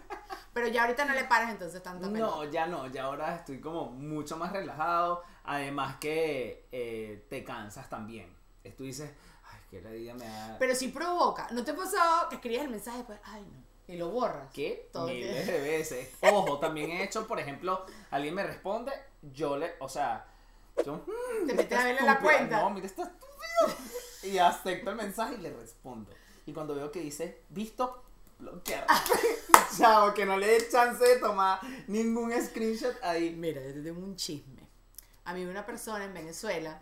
[0.53, 2.51] Pero ya ahorita no le paras entonces tanto No, pelota.
[2.51, 5.23] ya no, ya ahora estoy como mucho más relajado.
[5.45, 8.35] Además que eh, te cansas también.
[8.77, 9.11] Tú dices,
[9.45, 10.57] ay, que la vida me da...
[10.59, 11.47] Pero si provoca.
[11.53, 11.97] ¿No te pasó
[12.29, 14.51] que escribes el mensaje y después, ay no, y lo borras?
[14.53, 14.89] ¿Qué?
[14.93, 16.15] Todo Miles de veces.
[16.23, 20.27] Ojo, también he hecho, por ejemplo, alguien me responde, yo le, o sea,
[20.85, 22.61] yo, mm, Te metes a verle la cuenta.
[22.61, 23.79] No, mira, está estúpido.
[24.23, 26.13] Y acepto el mensaje y le respondo.
[26.47, 28.03] Y cuando veo que dice, visto,
[28.39, 28.87] bloquear.
[29.79, 33.31] Chao, que no le dé chance de tomar ningún screenshot ahí.
[33.31, 34.63] Mira, yo te tengo un chisme.
[35.25, 36.81] A mí una persona en Venezuela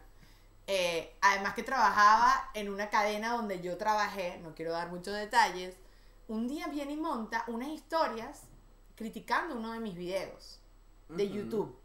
[0.70, 5.74] Eh, además que trabajaba en una cadena donde yo trabajé, no quiero dar muchos detalles,
[6.28, 8.42] un día viene y monta unas historias
[8.94, 10.60] criticando uno de mis videos
[11.08, 11.34] de Ujú.
[11.34, 11.78] YouTube.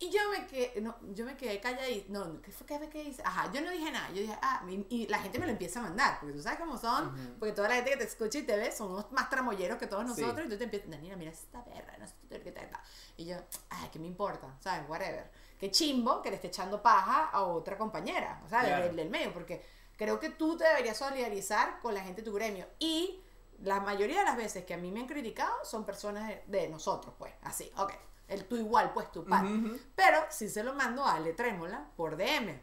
[0.00, 2.06] Y yo me quedé, no, yo me quedé calladita.
[2.12, 3.12] No, ¿qué fue que me quedé?
[3.24, 4.08] Ajá, yo no dije nada.
[4.10, 6.20] Yo dije, ah, y, y la gente me lo empieza a mandar.
[6.20, 7.08] Porque tú sabes cómo son.
[7.08, 7.38] Ujú.
[7.40, 9.88] Porque toda la gente que te escucha y te ve son unos más tramoyeros que
[9.88, 10.20] todos Sí.
[10.22, 10.46] nosotros.
[10.46, 12.70] Y tú te empiezas, Daniela, mira esta perra, no sé qué tal.
[13.16, 13.38] Y yo,
[13.70, 14.56] ay, ¿qué me importa?
[14.60, 14.88] ¿Sabes?
[14.88, 15.32] Whatever.
[15.58, 18.40] Qué chimbo que le esté echando paja a otra compañera.
[18.46, 19.32] O sea, del, del medio.
[19.32, 19.64] Porque
[19.96, 22.68] creo que tú te deberías solidarizar con la gente de tu gremio.
[22.78, 23.20] Y
[23.62, 26.68] la mayoría de las veces que a mí me han criticado son personas de, de
[26.68, 27.32] nosotros, pues.
[27.42, 27.92] Así, ok.
[28.28, 29.78] El tú igual, pues tu ujú.
[29.94, 32.60] Pero sí se lo mando a Ale Trémola por DM.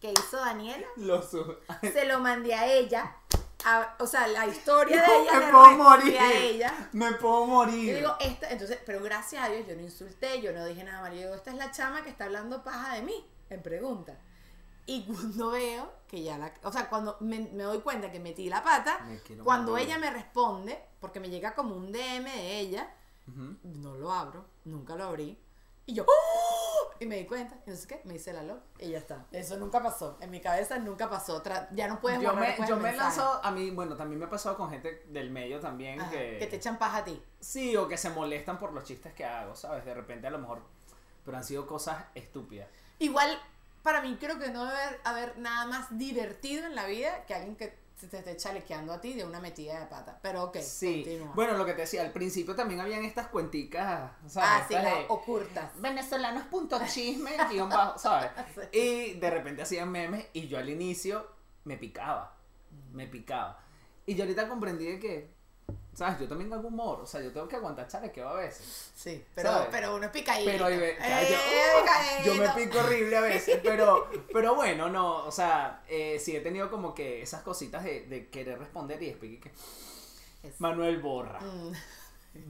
[0.00, 0.86] ¿Qué hizo Daniela?
[0.96, 3.16] Lo Se lo mandé a ella.
[3.64, 6.18] a- o sea, la historia de ella me le puedo morir.
[6.18, 6.88] a ella.
[6.92, 7.90] Me puedo morir.
[7.92, 11.00] Yo digo, esta, entonces, pero gracias a Dios yo no insulté, yo no dije nada
[11.00, 11.12] mal.
[11.14, 14.18] Yo digo, esta es la chama que está hablando paja de mí, en pregunta.
[14.86, 16.52] Y cuando veo que ya la.
[16.62, 18.98] O sea, cuando me, me doy cuenta que metí la pata,
[19.42, 19.86] cuando morir.
[19.86, 22.92] ella me responde, porque me llega como un DM de ella,
[23.28, 23.56] Ujú.
[23.62, 25.38] no lo abro, nunca lo abrí.
[25.86, 26.90] Y yo, ¡Oh!
[26.98, 29.26] y me di cuenta, y no sé qué, me hice la loca y ya está.
[29.32, 31.42] Eso nunca pasó, en mi cabeza nunca pasó.
[31.42, 34.30] Tra- ya no puedes Yo me, yo me lanzado, a mí, bueno, también me ha
[34.30, 37.22] pasado con gente del medio también Ajá, que, que te echan paja a ti.
[37.38, 39.84] Sí, o que se molestan por los chistes que hago, ¿sabes?
[39.84, 40.62] De repente a lo mejor,
[41.22, 42.68] pero han sido cosas estúpidas.
[42.98, 43.38] Igual,
[43.84, 47.54] para mí creo que no debe haber, nada más divertido en la vida que alguien
[47.54, 50.18] que se te esté chalequeando a ti de una metida de pata.
[50.20, 51.32] Pero ok, Sí, continúa.
[51.34, 54.48] bueno, lo que te decía, al principio también habían estas cuenticas, ¿sabes?
[54.50, 55.70] ah, sí, las ocultas.
[55.80, 58.30] venezolanos.chisme, guion bajo, ¿sabes?
[58.72, 58.78] Sí.
[58.78, 61.28] Y de repente hacían memes y yo al inicio
[61.64, 62.36] me picaba,
[62.92, 63.60] me picaba.
[64.06, 65.33] Y yo ahorita comprendí de que,
[65.94, 66.18] ¿sabes?
[66.20, 68.90] Yo también hago humor, o sea, yo tengo que aguantar chalequeo a veces.
[68.94, 69.68] Sí, pero, ¿Sabes?
[69.70, 70.50] pero uno es picadito.
[70.50, 74.88] Pero ahí ve- Eh, yo, uh, yo me pico horrible a veces, pero, pero bueno,
[74.88, 79.02] no, o sea, eh, sí he tenido como que esas cositas de, de querer responder
[79.02, 79.50] y después que
[80.42, 81.72] Es- Manuel borra, Mm,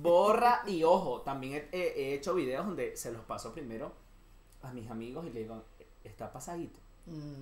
[0.03, 3.93] borra y ojo, también he, he- he hecho videos donde se los paso primero
[4.63, 5.63] a mis amigos y le digo,
[6.03, 6.81] está pasadito,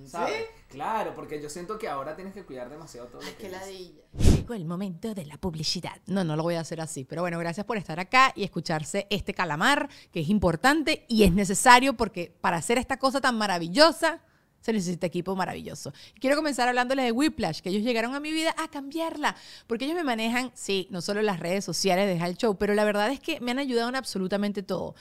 [0.05, 0.35] ¿sabes?
[0.35, 0.43] ¿Sí?
[0.69, 3.61] Claro, porque yo siento que ahora tienes que cuidar demasiado todo Ay, lo que dices.
[3.61, 4.01] ladilla.
[4.35, 6.01] Llegó el momento de la publicidad.
[6.07, 7.05] No, no lo voy a hacer así.
[7.05, 11.31] Pero bueno, gracias por estar acá y escucharse este calamar, que es importante y es
[11.33, 14.21] necesario porque para hacer esta cosa tan maravillosa
[14.63, 15.93] se necesita equipo maravilloso.
[16.19, 19.35] Quiero comenzar hablándoles de Whiplash, que ellos llegaron a mi vida a cambiarla,
[19.67, 22.85] porque ellos me manejan, sí, no solo las redes sociales de Hal Show, pero la
[22.85, 24.95] verdad es que me han ayudado en absolutamente todo.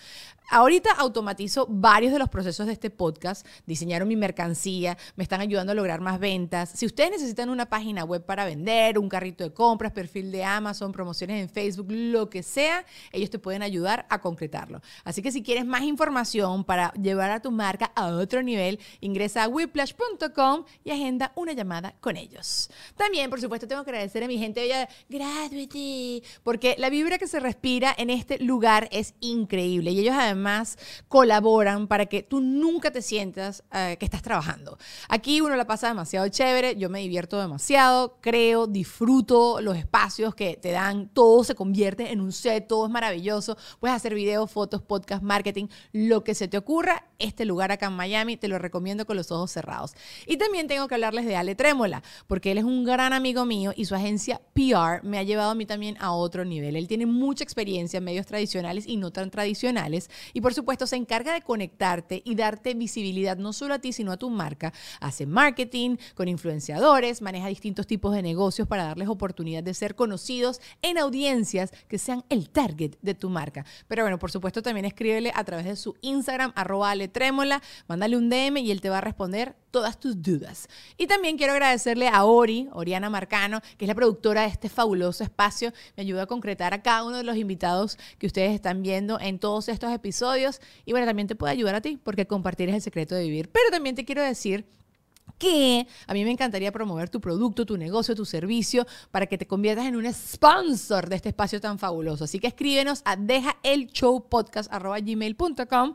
[0.51, 5.73] Ahorita automatizo varios de los procesos de este podcast, diseñaron mi mercancía, me están ayudando
[5.73, 6.71] a lograr más ventas.
[6.75, 10.93] Si ustedes necesitan una página web para vender, un carrito de compras, perfil de Amazon,
[10.93, 14.83] promociones en Facebook, lo que sea, ellos te pueden ayudar a concretarlo.
[15.05, 19.45] Así que si quieres más información para llevar a tu marca a otro nivel, ingresa
[19.45, 22.71] a whiplash.com y agenda una llamada con ellos.
[22.97, 27.19] También, por supuesto, tengo que agradecer a mi gente bella de Graduate, porque la vibra
[27.19, 32.41] que se respira en este lugar es increíble y ellos además colaboran para que tú
[32.41, 34.79] nunca te sientas eh, que estás trabajando.
[35.09, 40.57] Aquí uno la pasa demasiado chévere, yo me divierto demasiado, creo, disfruto los espacios que
[40.57, 44.83] te dan, todo se convierte en un set, todo es maravilloso, puedes hacer videos, fotos,
[44.83, 49.07] podcast, marketing, lo que se te ocurra, este lugar acá en Miami te lo recomiendo
[49.07, 49.95] con los ojos cerrados.
[50.27, 53.73] Y también tengo que hablarles de Ale Trémola, porque él es un gran amigo mío
[53.77, 56.77] y su agencia PR me ha llevado a mí también a otro nivel.
[56.77, 60.97] Él tiene mucha experiencia en medios tradicionales y no tan tradicionales y por supuesto se
[60.97, 64.73] encarga de conectarte y darte visibilidad no solo a ti, sino a tu marca.
[65.01, 70.61] Hace marketing con influenciadores, maneja distintos tipos de negocios para darles oportunidad de ser conocidos
[70.83, 73.65] en audiencias que sean el target de tu marca.
[73.89, 78.17] Pero bueno, por supuesto también escríbele a través de su Instagram, arroba Ale Trémola, mándale
[78.17, 79.32] un DM y él te va a responder
[79.71, 80.69] todas tus dudas.
[80.97, 85.25] Y también quiero agradecerle a Ori, Oriana Marcano, que es la productora de este fabuloso
[85.25, 85.73] espacio.
[85.97, 89.39] Me ayuda a concretar a cada uno de los invitados que ustedes están viendo en
[89.39, 90.61] todos estos episodios.
[90.85, 93.51] Y bueno, también te puede ayudar a ti, porque compartir es el secreto de vivir.
[93.51, 94.67] Pero también te quiero decir
[95.39, 99.45] que a mí me encantaría promover tu producto, tu negocio, tu servicio para que te
[99.47, 102.23] conviertas en un sponsor de este espacio tan fabuloso.
[102.25, 105.95] Así que escríbenos a dejaelshowpodcast.gmail.com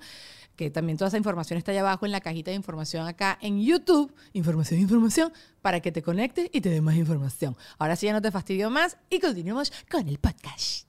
[0.57, 3.63] que también toda esa información está allá abajo en la cajita de información acá en
[3.63, 4.13] YouTube.
[4.33, 7.55] Información, información, para que te conectes y te dé más información.
[7.77, 10.85] Ahora sí ya no te fastidio más y continuamos con el podcast.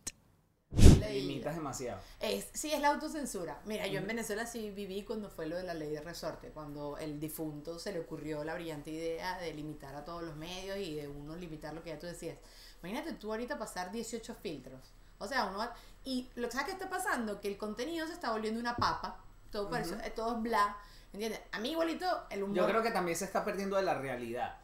[1.11, 2.01] Limitas demasiado.
[2.21, 3.61] Es, sí, es la autocensura.
[3.65, 6.99] Mira, yo en Venezuela sí viví cuando fue lo de la ley de resorte, cuando
[6.99, 10.95] el difunto se le ocurrió la brillante idea de limitar a todos los medios y
[10.95, 12.37] de uno limitar lo que ya tú decías.
[12.83, 14.81] Imagínate tú ahorita pasar 18 filtros.
[15.19, 18.13] O sea, uno va- Y lo que sabes que está pasando, que el contenido se
[18.13, 20.77] está volviendo una papa, todo, parece- eh, todo es bla.
[21.13, 21.41] ¿Entiendes?
[21.53, 22.57] A mí igualito el humor...
[22.57, 24.59] Yo creo que también se está perdiendo de la realidad.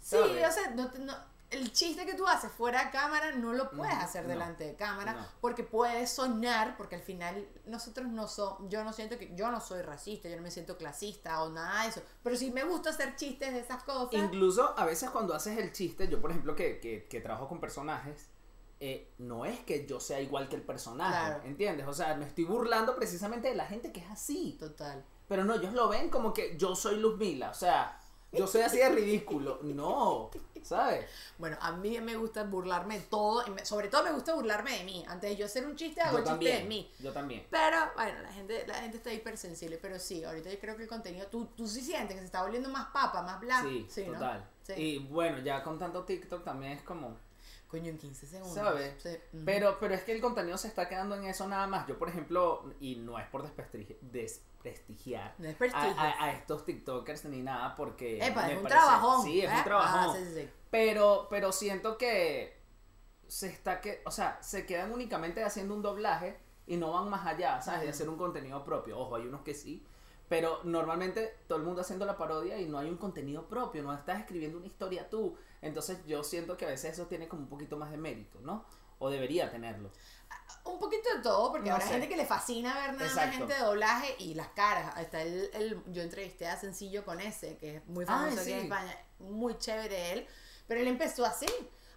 [0.00, 3.70] Sí, o sea, no, no- el chiste que tú haces fuera de cámara no lo
[3.72, 8.68] puedes No, hacer delante de cámara porque puedes soñar, porque al final nosotros no somos,
[8.70, 11.82] yo no siento que, yo no soy racista, yo no me siento clasista o nada
[11.82, 14.14] de eso, pero sí me gusta hacer chistes de esas cosas.
[14.14, 17.58] Incluso a veces cuando haces el chiste, yo por ejemplo que, que, que trabajo con
[17.58, 18.28] personajes,
[18.80, 21.44] eh, no es que yo sea igual que el personaje, Claro.
[21.44, 21.86] ¿entiendes?
[21.86, 24.56] O sea, me estoy burlando precisamente de la gente que es así.
[24.58, 25.04] Total.
[25.28, 28.00] Pero no, ellos lo ven como que yo soy Luz Mila, o sea,
[28.32, 29.60] yo soy así de ridículo.
[29.64, 30.30] No,
[30.62, 31.06] ¿sabes?
[31.38, 35.04] Bueno, a mí me gusta burlarme de todo, sobre todo me gusta burlarme de mí.
[35.08, 36.62] Antes de yo hacer un chiste, hago Yo chiste también.
[36.62, 36.90] de mí.
[37.00, 37.46] Yo también.
[37.50, 40.88] Pero bueno, la gente, la gente está hipersensible, pero sí, ahorita yo creo que el
[40.88, 43.68] contenido, tú, tú sí sientes que se está volviendo más papa, más blanco.
[43.88, 44.14] Sí, ¿no?
[44.14, 44.48] total.
[44.62, 44.72] Sí.
[44.76, 47.16] Y bueno, ya con tanto TikTok también es como,
[47.70, 48.54] Coño, en 15 segundos.
[48.54, 49.00] ¿sabes?
[49.02, 49.16] Sí.
[49.44, 51.86] Pero, pero es que el contenido se está quedando en eso nada más.
[51.86, 55.94] Yo, por ejemplo, y no es por desprestigi- desprestigiar No es a, prestigio.
[56.00, 58.16] a- a estos TikTokers ni nada porque...
[58.24, 59.22] Epa, es un parece- trabajón.
[59.24, 59.54] Sí, es ¿eh?
[59.56, 60.00] un trabajón.
[60.10, 60.48] Ah, sí, sí, sí.
[60.70, 62.58] Pero, pero siento que
[63.28, 67.26] se está que, o sea, se quedan únicamente haciendo un doblaje y no van más
[67.26, 67.82] allá, ¿sabes?
[67.82, 68.98] De hacer un contenido propio.
[68.98, 69.84] Ojo, hay unos que sí.
[70.28, 73.92] Pero normalmente todo el mundo haciendo la parodia y no hay un contenido propio, no
[73.92, 75.36] estás escribiendo una historia tú.
[75.62, 78.64] Entonces yo siento que a veces eso tiene como un poquito más de mérito, ¿no?
[78.98, 79.90] O debería tenerlo.
[80.64, 81.94] Un poquito de todo, porque No habrá sé.
[81.94, 84.96] gente que le fascina ver nada más gente de doblaje y las caras.
[84.98, 88.52] Está el, el- yo entrevisté a Sencillo con ese, que es muy Ay, famoso aquí
[88.52, 88.64] en sí.
[88.64, 90.26] España, muy chévere él,
[90.66, 91.46] pero él empezó así.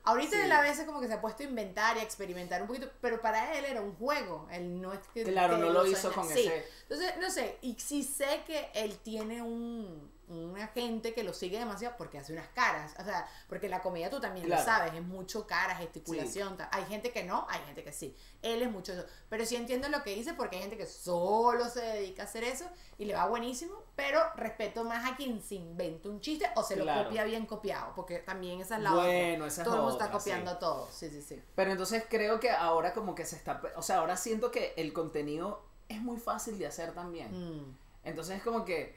[0.06, 0.42] Ahorita Sí.
[0.44, 2.90] él a veces como que se ha puesto a inventar y a experimentar un poquito,
[3.02, 5.24] pero para él era un juego, él no es que...
[5.24, 6.40] Claro, no lo hizo con sí.
[6.42, 6.66] ese...
[6.84, 11.60] Entonces, no sé, y sí sé que él tiene un, una gente que lo sigue
[11.60, 14.62] demasiado porque hace unas caras, o sea, porque la comedia tú también Claro.
[14.62, 18.62] lo sabes, es mucho cara, gesticulación, hay gente que no, hay gente que sí, él
[18.62, 21.82] es mucho eso, pero sí entiendo lo que dice porque hay gente que solo se
[21.82, 22.66] dedica a hacer eso
[22.98, 26.76] y le va buenísimo, pero respeto más a quien se inventa un chiste o se
[26.76, 29.82] lo copia bien copiado, porque también esa es la Bueno, otra, esa es todo el
[29.82, 30.58] mundo está copiando sí.
[30.60, 31.42] todo, sí, sí, sí.
[31.56, 33.62] Pero entonces creo que ahora como que se está...
[33.76, 37.32] O sea, ahora siento que el contenido es muy fácil de hacer también.
[37.32, 37.78] Mm.
[38.04, 38.96] Entonces es como que,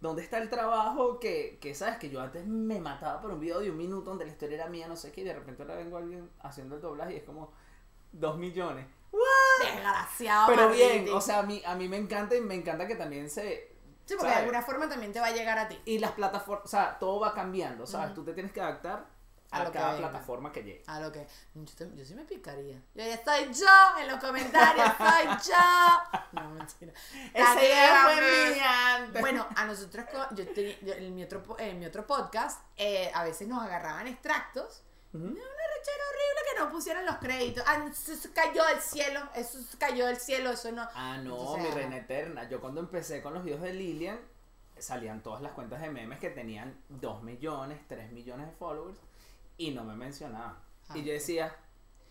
[0.00, 3.60] ¿dónde está el trabajo que, que, sabes, que yo antes me mataba por un video
[3.60, 5.76] de un minuto donde la historia era mía, no sé qué, y de repente ahora
[5.76, 7.52] vengo alguien haciendo el doblaje y es como
[8.12, 8.86] dos millones.
[9.62, 10.48] Desgraciado.
[10.48, 13.28] Pero bien, o sea, a mí, a mí me encanta y me encanta que también
[13.28, 13.68] se...
[14.06, 14.36] Sí, porque ¿sabes?
[14.36, 15.78] de alguna forma también te va a llegar a ti.
[15.84, 18.08] Y las plataformas, o sea, todo va cambiando, ¿sabes?
[18.08, 18.16] Ujú.
[18.16, 19.06] Tú te tienes que adaptar
[19.52, 20.08] A a, lo que cada venga.
[20.10, 20.82] plataforma que llegue.
[20.86, 21.26] A lo que.
[21.54, 22.76] Yo, te- yo sí me picaría.
[22.94, 26.20] Yo ya estoy yo en los comentarios, soy yo.
[26.32, 26.92] No, mentira.
[28.54, 29.20] Mía antes.
[29.20, 33.48] Bueno, a nosotros, yo yo- en, mi otro, en mi otro podcast, eh, a veces
[33.48, 34.82] nos agarraban extractos.
[35.12, 35.24] Ujú.
[35.24, 37.64] Una rechera horrible que no pusieran los créditos.
[37.66, 40.88] Ah, eso cayó del cielo, eso cayó del cielo, eso no.
[40.94, 42.48] Ah, no, Entonces, mi reina eterna.
[42.48, 44.20] Yo cuando empecé con los videos de Lilian,
[44.78, 48.98] salían todas las cuentas de memes que tenían 2 millones, 3 millones de followers
[49.60, 50.56] y no me mencionaban.
[50.88, 51.54] Ah, y yo decía,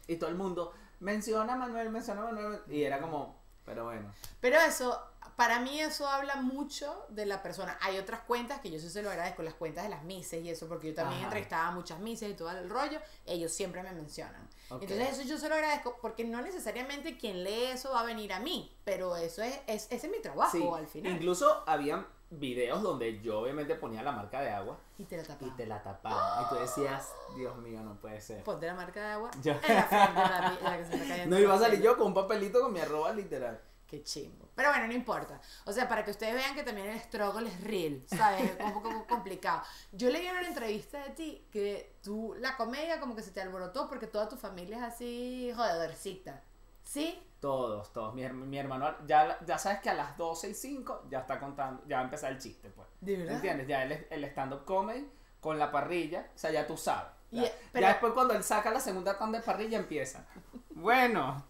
[0.07, 2.61] y todo el mundo, menciona a Manuel, menciona a Manuel.
[2.69, 4.13] Y era como, pero bueno.
[4.39, 5.01] Pero eso,
[5.35, 7.75] para mí eso habla mucho de la persona.
[7.81, 10.49] Hay otras cuentas que yo sí se lo agradezco, las cuentas de las mises y
[10.49, 11.27] eso, porque yo también Ajá.
[11.29, 14.47] entrevistaba a muchas mises y todo el rollo, ellos siempre me mencionan.
[14.69, 18.31] Entonces eso yo se lo agradezco porque no necesariamente quien lee eso va a venir
[18.31, 21.13] a mí, pero eso es, es ese es mi trabajo Sí, al final.
[21.13, 25.25] incluso habían videos donde yo obviamente ponía la marca de agua Y te la y
[25.25, 25.55] tapaba.
[25.57, 26.43] te la tapaban.
[26.45, 28.43] Y tú decías, Dios mío, no puede ser.
[28.43, 31.55] Ponte la marca de agua Yo- en la frente, que se está cayendo No iba
[31.55, 33.59] a salir yo con un papelito con mi arroba literal.
[33.87, 34.47] Qué chimbo.
[34.53, 35.41] Pero bueno, no importa.
[35.65, 38.51] O sea, para que ustedes vean que también el struggle es real, ¿sabes?
[38.59, 39.63] Es un poco complicado.
[39.91, 43.41] Yo leí en una entrevista de ti que tú, la comedia como que se te
[43.41, 46.43] alborotó porque toda tu familia es así jodedorcita.
[46.89, 47.21] ¿Sí?
[47.39, 48.15] Todos, todos.
[48.15, 51.83] Mi, mi hermano, ya, ya sabes que a las 12 y 5 ya está contando,
[51.87, 52.87] ya va a empezar el chiste, pues.
[52.99, 53.35] ¿De verdad?
[53.35, 53.67] ¿Entiendes?
[53.67, 55.07] Ya el, el stand-up comedy
[55.39, 57.11] con la parrilla, o sea, ya tú sabes.
[57.31, 60.25] Y- Ya, pero- ya después cuando él saca la segunda tanda de parrilla empieza.
[60.71, 61.45] Bueno.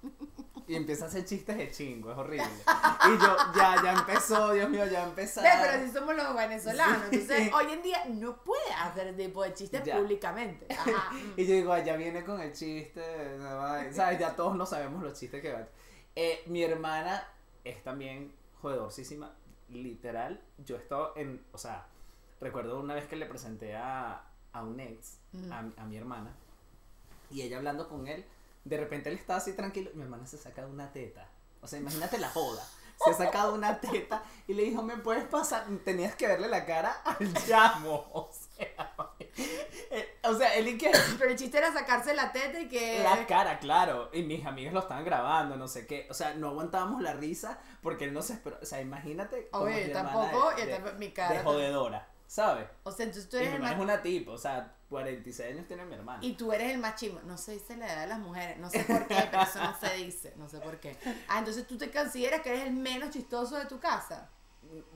[0.70, 2.46] Y empieza a hacer chistes de chingo, es horrible.
[2.46, 5.42] Y yo, ya, ya empezó, Dios mío, ya empezó.
[5.42, 7.08] Ve, pero así somos los venezolanos.
[7.10, 7.16] Sí.
[7.16, 9.98] Entonces, hoy en día no puedes hacer tipo de chistes Ya.
[9.98, 10.68] públicamente.
[10.78, 11.10] Ajá.
[11.36, 13.02] Y yo digo, "Ay, ya viene con el chiste,
[13.40, 14.20] no va", ¿sabes?
[14.20, 15.68] Ya todos no sabemos los chistes que van.
[16.16, 17.28] Eh, mi hermana
[17.64, 19.34] es también jodedorcísima,
[19.70, 20.40] literal.
[20.60, 21.88] Yo he estado en, o sea,
[22.40, 25.18] recuerdo una vez que le presenté a, a un ex,
[25.52, 26.32] a, a mi hermana,
[27.32, 28.24] y ella hablando con él,
[28.70, 31.28] de repente él estaba así tranquilo, y mi hermana se saca de una teta.
[31.62, 32.64] O sea, imagínate la joda.
[33.04, 35.66] Se ha sacado una teta y le dijo, ¿me puedes pasar?
[35.86, 38.06] Tenías que verle la cara al llamo.
[38.14, 39.08] O sea,
[39.92, 43.02] eh, o sea, él y que Pero el chiste era sacarse la teta y que.
[43.04, 46.50] la cara, claro, y mis amigas lo estaban grabando, no sé qué, o sea, no
[46.50, 50.94] aguantábamos la risa porque él no se esperó, o sea, imagínate Oye, tampoco, de, de-
[50.94, 51.44] mi de cara.
[51.44, 52.68] jodedora, ¿sabes?
[52.84, 53.80] O sea, entonces tú Y mi eres el hermana más.
[53.80, 56.20] es una tipo, o sea, 46 años tiene mi hermana.
[56.24, 57.20] Y tú eres el más chimo.
[57.26, 58.58] No se dice la edad de las mujeres.
[58.60, 60.34] No sé por qué, pero eso no se dice.
[60.38, 60.96] No sé por qué.
[61.28, 64.30] Ah, entonces tú te consideras que eres el menos chistoso de tu casa.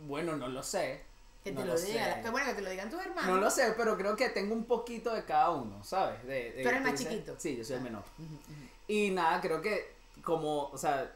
[0.08, 1.02] Bueno, no lo sé.
[1.44, 2.22] Que no te lo, digan.
[2.22, 3.26] Que bueno, que te lo digan tus hermanos.
[3.26, 6.24] No lo sé, pero creo que tengo un poquito de cada uno, ¿sabes?
[6.24, 7.36] De, de- Tú eres el más chiquito.
[7.38, 8.04] Sí, yo soy el menor.
[8.18, 8.70] Ujú, ujú.
[8.88, 9.94] Y nada, creo que
[10.24, 11.12] como, o sea,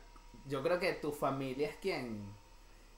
[0.47, 2.23] yo creo que tu familia es quien,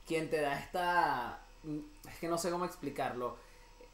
[0.07, 3.37] quien te da esta, es que no sé cómo explicarlo,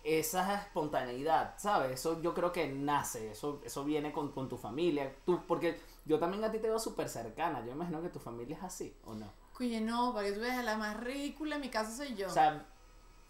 [0.03, 1.91] esa espontaneidad, ¿sabes?
[1.93, 6.19] Eso yo creo que nace, eso, eso viene con, con tu familia, tú, porque yo
[6.19, 9.15] también a ti te veo súper cercana, yo imagino que tu familia es así, ¿o
[9.15, 9.31] no?
[9.59, 12.27] Oye, no, para que tú veas la más ridícula en mi caso soy yo.
[12.27, 12.65] O sea,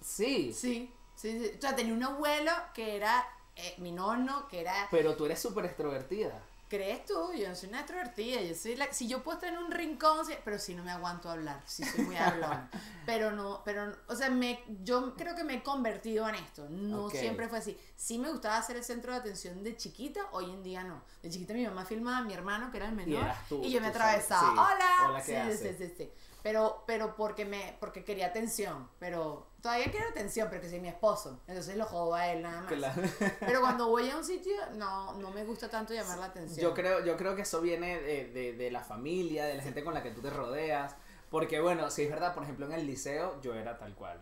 [0.01, 1.51] sí, sí, sí, sí.
[1.57, 4.87] O sea, tenía un abuelo que era eh, mi nono, que era.
[4.91, 6.43] pero tú eres súper extrovertida.
[6.75, 7.31] ¿Crees tú?
[7.33, 8.41] Yo soy una extrovertida.
[8.41, 8.91] Yo soy la.
[8.91, 11.61] Si yo puedo estar en un rincón, pero sí no me aguanto hablar.
[11.65, 12.69] Sí soy muy hablona.
[13.05, 13.95] pero no, pero.
[14.07, 16.67] O sea, me, yo creo que me he convertido en esto.
[16.69, 17.77] No siempre fue así.
[17.95, 21.01] Sí me gustaba ser el centro de atención de chiquita, hoy en día no.
[21.21, 23.31] De chiquita mi mamá filmaba a mi hermano, que era el menor.
[23.47, 24.41] tú, y yo me atravesaba.
[24.41, 24.51] sí.
[24.51, 25.09] ¡Hola!
[25.09, 26.11] Hola, ¿qué sí, sí, sí, sí.
[26.45, 28.87] Pero, pero porque me, porque quería atención.
[28.99, 31.41] Pero todavía quiero atención, pero que soy mi esposo.
[31.47, 32.71] Entonces lo jodo a él nada más.
[32.77, 32.95] La-
[33.39, 36.61] Pero cuando voy a un sitio, no, no me gusta tanto llamar la atención.
[36.61, 39.83] Yo creo, yo creo que eso viene de, de, de la familia, de la gente
[39.83, 40.95] con la que tú te rodeas.
[41.31, 44.21] Porque bueno, si es verdad, por ejemplo en el liceo yo era tal cual.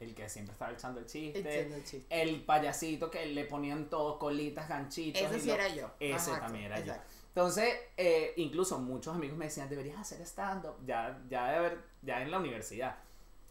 [0.00, 1.60] El que siempre estaba echando el chiste.
[1.60, 2.06] El chiste.
[2.22, 5.22] El payasito que le ponían todo colitas, ganchitos.
[5.22, 5.90] Ese sí lo- era yo.
[6.00, 6.92] Ese Exacto, también era yo.
[7.34, 10.76] Entonces, eh, incluso muchos amigos me decían, deberías hacer stand-up.
[10.84, 12.96] Ya, ya de haber, ya en la universidad.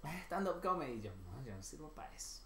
[0.04, 0.94] "Ah, Stand-up comedy.
[0.94, 2.42] Y yo, no, yo no sirvo para eso.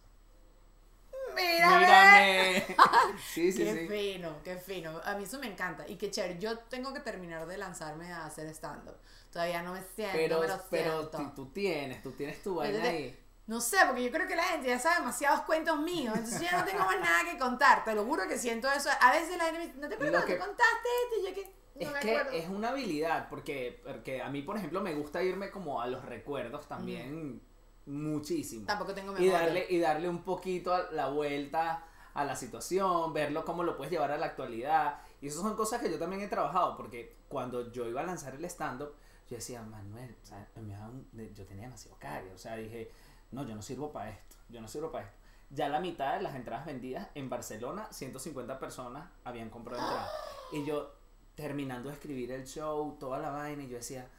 [1.35, 1.79] Mírame.
[1.79, 2.65] Mírame.
[3.33, 3.87] sí, sí, qué sí.
[3.87, 5.01] fino, qué fino.
[5.03, 5.87] A mí eso me encanta.
[5.87, 6.39] Y qué chévere.
[6.39, 8.95] Yo tengo que terminar de lanzarme a hacer stand-up.
[9.31, 11.31] Todavía no me siento, Pero, me lo pero siento.
[11.35, 13.19] tú, tienes, tú tienes tu vaina ahí.
[13.47, 16.13] No sé, porque yo creo que la gente ya sabe demasiados cuentos míos.
[16.15, 17.83] Entonces yo ya no tengo más nada que contar.
[17.83, 18.89] Te lo juro que siento eso.
[18.99, 21.15] A veces la gente me dice, ¿no te acuerdas que contaste esto?
[21.21, 21.43] Y yo que
[21.75, 22.37] no es me que acuerdo.
[22.37, 26.03] es una habilidad, porque, porque a mí, por ejemplo, me gusta irme como a los
[26.05, 27.41] recuerdos también
[27.85, 28.65] muchísimo.
[28.65, 29.39] Tampoco tengo Y memoria.
[29.39, 31.83] darle, y darle un poquito a la vuelta
[32.15, 34.99] a la situación, verlo cómo lo puedes llevar a la actualidad.
[35.21, 38.33] Y esas son cosas que yo también he trabajado, porque cuando yo iba a lanzar
[38.35, 38.95] el stand-up,
[39.29, 42.91] yo decía, Manuel, o sea, yo tenía demasiado cague, o sea, dije,
[43.31, 45.17] no, yo no sirvo para esto, yo no sirvo para esto.
[45.49, 50.09] Ya la mitad de las entradas vendidas en Barcelona, 150 personas habían comprado entradas.
[50.51, 50.91] Y yo,
[51.35, 54.09] terminando de escribir el show, toda la vaina, y yo decía,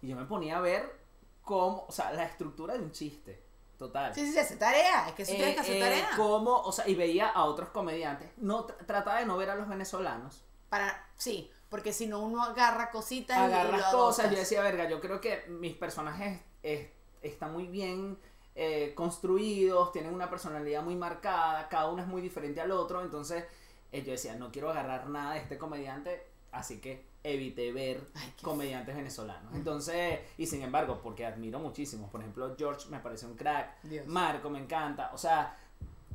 [0.00, 0.98] y yo me ponía a ver
[1.42, 3.42] cómo, o sea, la estructura de un chiste,
[3.78, 4.14] total.
[4.14, 5.08] Sí, sí, sí, hace tarea.
[5.08, 6.10] Es que eso tienes que hacer Eh, eh, tarea.
[6.16, 8.30] cómo, o sea, y veía a otros comediantes.
[8.38, 10.44] No, tr- trataba de no ver a los venezolanos.
[10.68, 14.30] Para, sí, porque si no uno agarra cositas y- y Agarras lo cosas.
[14.30, 18.18] Yo decía, verga, yo creo que mis personajes eh, están muy bien
[18.54, 23.02] eh, construidos, tienen una personalidad muy marcada, cada uno es muy diferente al otro.
[23.02, 23.44] Entonces,
[23.92, 28.34] eh, yo decía, no quiero agarrar nada de este comediante, así que evité ver Ay,
[28.42, 29.54] comediantes venezolanos.
[29.54, 34.06] Entonces, y sin embargo, porque admiro muchísimo, por ejemplo, George me parece un crack, Dios.
[34.06, 35.56] Marco me encanta, o sea,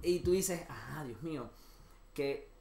[0.02, 1.50] y tú dices, ah, Dios mío,
[2.14, 2.55] que,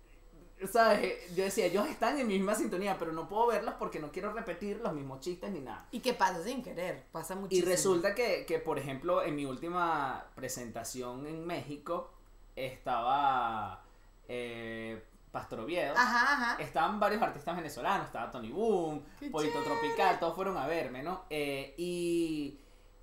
[0.69, 1.35] ¿sabes?
[1.35, 4.33] Yo decía, ellos están en mi misma sintonía, pero no puedo verlos porque no quiero
[4.33, 5.87] repetir los mismos chistes ni nada.
[5.91, 7.05] ¿Y qué pasa sin querer?
[7.13, 7.69] Pasa Y muchísimo.
[7.69, 12.11] resulta que, que, por ejemplo, en mi última presentación en México,
[12.57, 13.83] estaba
[14.29, 15.95] eh, Pastor Oviedo.
[15.97, 16.63] Ajá, ajá.
[16.63, 19.81] Estaban varios artistas venezolanos, estaba Tony Boom, ¡Qué Pollito chévere!
[19.81, 21.25] Tropical, todos fueron a verme, ¿no?
[21.31, 22.61] Eh, y,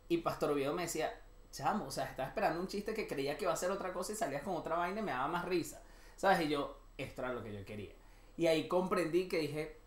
[0.08, 1.12] y Pastor Oviedo me decía,
[1.52, 4.14] chamo, o sea, estaba esperando un chiste que creía que iba a ser otra cosa
[4.14, 5.82] y salías con otra vaina y me daba más risa,
[6.16, 6.42] ¿sabes?
[6.42, 7.92] Y yo, esto era lo que yo quería.
[8.38, 9.78] Y ahí comprendí que dije,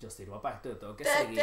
[0.00, 1.38] yo sirvo para esto, yo tengo que seguir.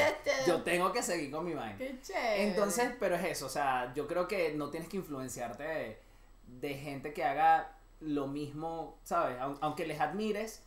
[0.48, 1.78] Yo tengo que seguir con mi vaina.
[1.78, 2.44] Qué chévere.
[2.50, 6.00] Entonces, pero es eso, o sea, yo creo que no tienes que influenciarte de,
[6.48, 9.38] de gente que haga lo mismo, ¿sabes?
[9.40, 10.64] Aun- Aunque les admires,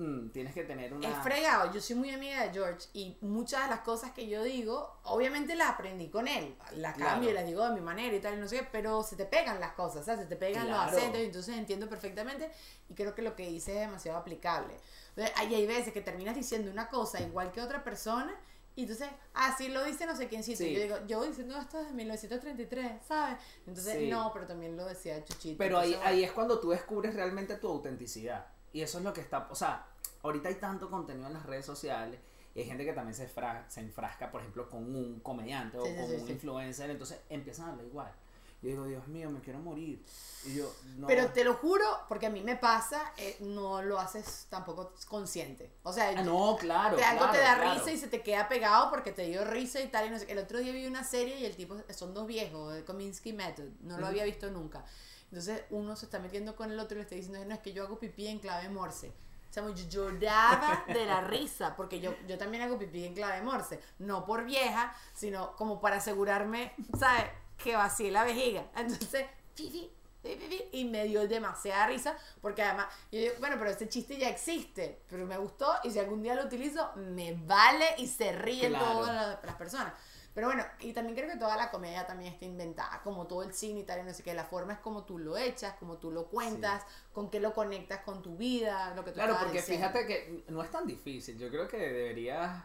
[0.00, 1.08] mm, tienes que tener una...
[1.08, 4.42] Es fregado, yo soy muy amiga de George y muchas de las cosas que yo
[4.42, 7.10] digo, obviamente las aprendí con él, las Claro.
[7.12, 9.16] cambio y las digo de mi manera y tal, y no sé qué, pero se
[9.16, 10.22] te pegan las cosas, ¿sabes?
[10.22, 10.84] Se te pegan Claro.
[10.90, 12.50] los acentos y entonces entiendo perfectamente
[12.88, 14.74] y creo que lo que dice es demasiado aplicable.
[15.10, 18.34] Entonces, hay, hay veces que terminas diciendo una cosa igual que otra persona
[18.76, 20.56] y entonces, así lo dice no sé quién sí.
[20.56, 20.72] Sí.
[20.72, 23.36] Yo digo, yo diciendo esto desde 1933, ¿sabes?
[23.66, 24.08] Entonces, Sí.
[24.08, 25.58] no, pero también lo decía Chuchito.
[25.58, 28.46] Pero ahí, ahí es cuando tú descubres realmente tu autenticidad.
[28.72, 29.84] Y eso es lo que está, o sea,
[30.22, 32.18] ahorita hay tanto contenido en las redes sociales
[32.54, 35.84] y hay gente que también se, fra- se enfrasca, por ejemplo, con un comediante o
[35.84, 36.32] Sí, con sí, un sí.
[36.32, 38.12] influencer, entonces empiezan a hablar igual.
[38.62, 40.04] Yo digo, Dios mío, me quiero morir.
[40.44, 41.06] Y yo, no.
[41.06, 45.72] Pero te lo juro, porque a mí me pasa, eh, no lo haces tampoco consciente.
[45.82, 46.94] O sea, Ah, no, claro.
[46.94, 47.78] te, algo claro, te da claro.
[47.78, 50.08] risa y se te queda pegado porque te dio risa y tal.
[50.08, 50.30] Y no sé.
[50.30, 53.64] El otro día vi una serie y el tipo, son dos viejos, de Kominsky Method,
[53.80, 54.84] no lo había visto nunca.
[55.30, 57.72] Entonces uno se está metiendo con el otro y le está diciendo, no, es que
[57.72, 59.10] yo hago pipí en clave morse.
[59.50, 63.42] O sea, yo lloraba de la risa, porque yo, yo también hago pipí en clave
[63.42, 63.80] morse.
[63.98, 67.24] No por vieja, sino como para asegurarme, ¿sabes?
[67.58, 68.64] Que vacíe la vejiga.
[68.76, 69.90] Entonces, pipi,
[70.72, 75.02] y me dio demasiada risa, porque además, yo digo, bueno, pero ese chiste ya existe,
[75.08, 79.00] pero me gustó, y si algún día lo utilizo, me vale y se ríen Claro.
[79.00, 79.94] todas las personas.
[80.34, 83.52] Pero bueno, y también creo que toda la comedia también está inventada, como todo el
[83.52, 84.32] cine y tal, y no sé qué.
[84.34, 88.00] La forma es como tú lo echas, como tú lo cuentas, con qué lo conectas
[88.04, 89.88] con tu vida, lo que tú Claro, porque diciendo.
[89.88, 91.36] fíjate que no es tan difícil.
[91.38, 92.62] Yo creo que deberías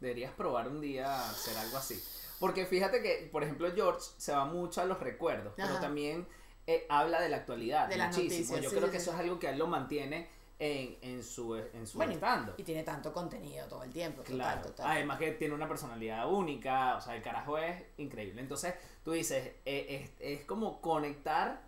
[0.00, 2.02] deberías probar un día hacer algo así.
[2.38, 6.28] Porque fíjate que, por ejemplo, George se va mucho a los recuerdos, pero también
[6.66, 8.56] eh, habla de la actualidad De muchísimo.
[8.56, 10.28] noticias, Yo sí, creo sí, que eso es algo que a él lo mantiene
[10.60, 12.54] en, en su en su Bueno, stand-up.
[12.56, 14.22] y tiene tanto contenido todo el tiempo.
[14.22, 14.62] total, Claro.
[14.62, 14.86] total.
[14.90, 18.40] Además que tiene una personalidad única, o sea, el carajo es increíble.
[18.40, 21.60] Entonces, tú dices, eh, es, es como conectar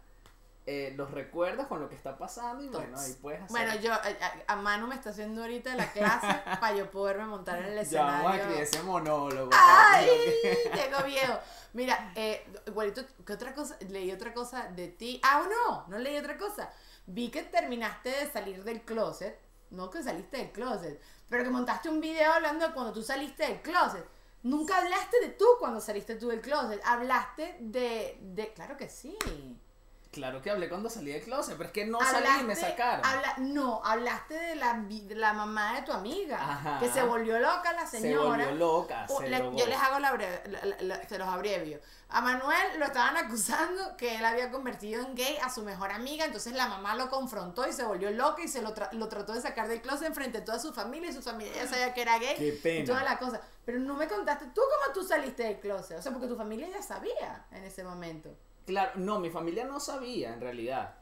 [0.67, 3.51] eh, los recuerdos con lo que está pasando y bueno, ahí puedes hacer...
[3.51, 3.93] Bueno, yo,
[4.47, 6.27] a, Manu me está haciendo ahorita la clase
[6.61, 8.63] para yo poderme montar en el ya vamos a escenario.
[8.63, 9.51] ese monólogo.
[9.55, 10.09] ¡Ay!
[10.75, 11.41] Tengo miedo.
[11.73, 13.77] Mira, eh, igualito, ¿qué otra cosa?
[13.89, 15.21] Leí otra cosa de ti.
[15.25, 16.71] Ah, no, no leí otra cosa.
[17.07, 19.39] Vi que terminaste de salir del closet.
[19.71, 23.45] No que saliste del closet, pero que montaste un video hablando de cuando tú saliste
[23.47, 24.05] del closet.
[24.43, 26.81] Nunca hablaste de tú cuando saliste tú del closet.
[26.85, 28.19] Hablaste de.
[28.21, 29.17] de claro que sí.
[30.11, 33.05] Claro que hablé cuando salí del closet, pero es que no salí y me sacaron.
[33.07, 36.37] habla- no, hablaste de la, de la mamá de tu amiga.
[36.37, 36.79] Ajá.
[36.81, 38.27] Que se volvió loca la se señora.
[38.47, 41.29] volvió loca, Uh, se le- yo les hago la, breve- la- la- la- se los
[41.29, 41.79] abrevio.
[42.09, 46.25] A Manuel lo estaban acusando que él había convertido en gay a su mejor amiga,
[46.25, 49.33] entonces la mamá lo confrontó y se volvió loca y se lo, tra- lo trató
[49.33, 52.03] de sacar del closet enfrente de toda su familia y su familia ya sabía que
[52.03, 52.81] era gay Qué pena.
[52.81, 53.41] y toda la cosa.
[53.65, 56.69] Pero no me contaste tú cómo tú saliste del closet, o sea, porque tu familia
[56.69, 58.37] ya sabía en ese momento.
[58.67, 60.95] Claro, no, mi familia no sabía en realidad.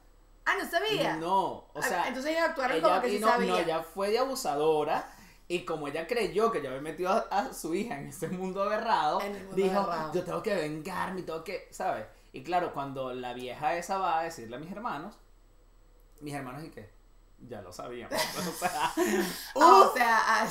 [0.45, 1.17] Ah, no sabía.
[1.17, 3.53] No, o sea, Ah, entonces ellos actuaron ella como que sí sabía.
[3.53, 5.11] no, ella fue de abusadora
[5.47, 8.63] y como ella creyó que yo había metido a, a su hija en ese mundo
[8.63, 10.13] aberrado, mundo dijo, aberrado.
[10.13, 12.07] yo tengo que vengarme, tengo que, ¿sabes?
[12.33, 15.19] Y claro, cuando la vieja esa va a decirle a mis hermanos,
[16.21, 16.91] mis hermanos y qué,
[17.41, 18.13] ya lo sabíamos.
[18.49, 18.93] o sea, Ah,
[19.55, 19.61] ¡uh!
[19.61, 20.49] o sea, ah.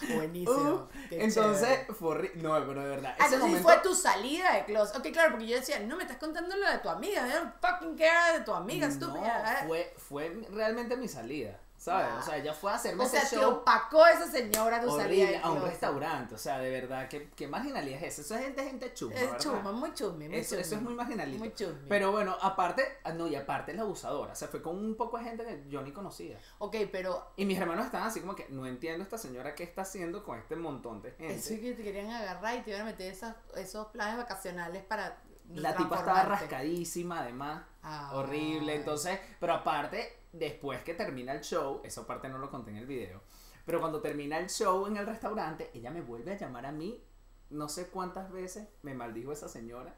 [0.00, 0.14] ¡uh!
[0.16, 0.58] buenísimo.
[0.58, 0.88] ¡uh!
[1.10, 3.10] Entonces, fue No, pero de verdad.
[3.18, 4.96] Ah, entonces momento- fue tu salida de closet.
[4.96, 7.26] Ok, claro, porque yo decía, no me estás contando lo de tu amiga.
[7.26, 9.60] I don't fucking care de tu amiga, estúpida.
[9.62, 12.08] No, fue, fue realmente mi salida, ¿sabes?
[12.10, 12.18] Ah.
[12.18, 14.90] O sea, ella fue a hacerme o sea, ese te show opacó esa señora tu
[14.90, 16.34] horrible a un restaurante.
[16.34, 18.20] O sea, de verdad, ¿qué, qué marginalidad es eso?
[18.20, 21.38] Eso es gente, gente chuma, Es chuma, muy chusmi, muy Eso, eso es muy marginalito.
[21.38, 21.88] Muy chusmi.
[21.88, 24.32] Pero bueno, aparte, ah, no, y aparte es la abusadora.
[24.32, 26.38] O sea, fue con un poco de gente que yo ni conocía.
[26.58, 29.82] Ok, pero Y mis hermanos estaban así como que, no entiendo esta señora qué está
[29.82, 31.34] haciendo con este montón de gente.
[31.34, 34.82] eso es que te querían agarrar y te iban a meter esas, esos planes vacacionales
[34.84, 37.62] para La tipa estaba rascadísima, además.
[37.82, 38.10] Ay.
[38.12, 38.74] Horrible.
[38.74, 42.86] Entonces, pero aparte, después que termina el show, esa parte no lo conté en el
[42.86, 43.22] video.
[43.66, 47.04] Pero cuando termina el show en el restaurante, ella me vuelve a llamar a mí.
[47.50, 49.94] No sé cuántas veces me maldijo esa señora.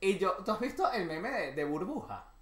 [0.00, 2.32] Y yo, ¿tú has visto el meme de, de burbuja?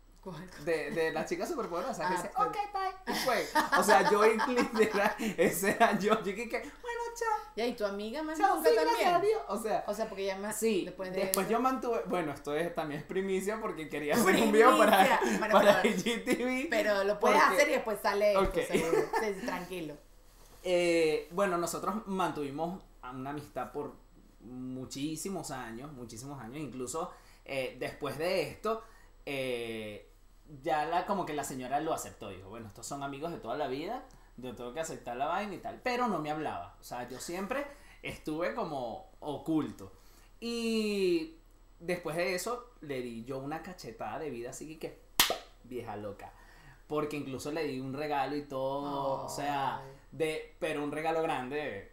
[0.65, 2.43] De, de la chica superpoderosa que Ah, dice, sí.
[2.43, 3.15] ok, bye.
[3.15, 3.47] Y fue.
[3.79, 4.23] O sea, yo
[4.75, 6.15] literal, ese era yo.
[6.19, 7.53] Yo dije que, bueno, chao.
[7.57, 9.21] Ya, y tu amiga más Chao, nunca sí, a también.
[9.23, 9.43] Dios.
[9.49, 12.55] O sea, O sea, porque ya más Sí, después después, de yo mantuve, bueno, esto
[12.55, 15.21] es, también es primicia porque quería hacer un video para.
[15.39, 16.69] Bueno, para pero- IGTV.
[16.71, 18.61] Pero lo puedes porque, hacer y después sale esto,
[19.47, 19.95] tranquilo.
[20.63, 23.95] eh, bueno, nosotros mantuvimos una amistad por
[24.41, 27.13] muchísimos años, muchísimos años, incluso
[27.45, 28.83] eh, después de esto,
[29.25, 30.11] eh,
[30.63, 33.57] ya la, como que la señora lo aceptó, dijo, bueno, estos son amigos de toda
[33.57, 34.05] la vida,
[34.37, 37.19] yo tengo que aceptar la vaina y tal, pero no me hablaba, o sea, yo
[37.19, 37.67] siempre
[38.03, 39.93] estuve como oculto.
[40.41, 41.37] Y
[41.81, 45.01] después de eso le di yo una cachetada de vida, así que
[45.65, 46.33] vieja loca.
[46.87, 49.83] Porque incluso le di un regalo y todo, o sea,
[50.13, 51.93] de, pero un regalo grande.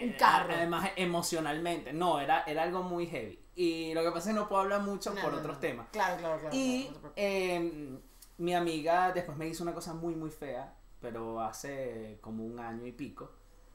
[0.00, 0.54] Un eh, carro.
[0.54, 1.92] Además, emocionalmente.
[1.92, 3.38] No, era, era algo muy heavy.
[3.54, 5.60] Y lo que pasa es que no puedo hablar mucho No, por no, otros no.
[5.60, 5.88] temas.
[5.92, 6.56] Claro, claro, claro.
[6.56, 7.98] Y claro, eh,
[8.38, 12.86] mi amiga después me hizo una cosa muy, muy fea, pero hace como un año
[12.86, 13.30] y pico.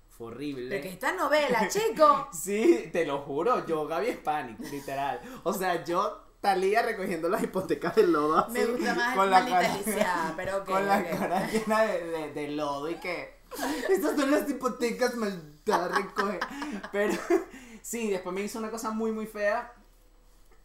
[0.10, 0.70] Fue horrible.
[0.70, 2.28] Pero que esta novela, chico.
[2.32, 5.22] Sí, te lo juro, yo Gaby Hispanic, literal.
[5.44, 9.44] O sea, yo Talía recogiendo las hipotecas de lodo así, Me gusta más con la
[9.44, 11.10] cara, pero ok, con la ok.
[11.20, 13.34] cara llena de, de- de lodo y que
[13.90, 16.40] estas son las hipotecas maldita recoge.
[16.92, 17.14] Pero
[17.82, 19.74] sí, después me hizo una cosa muy muy fea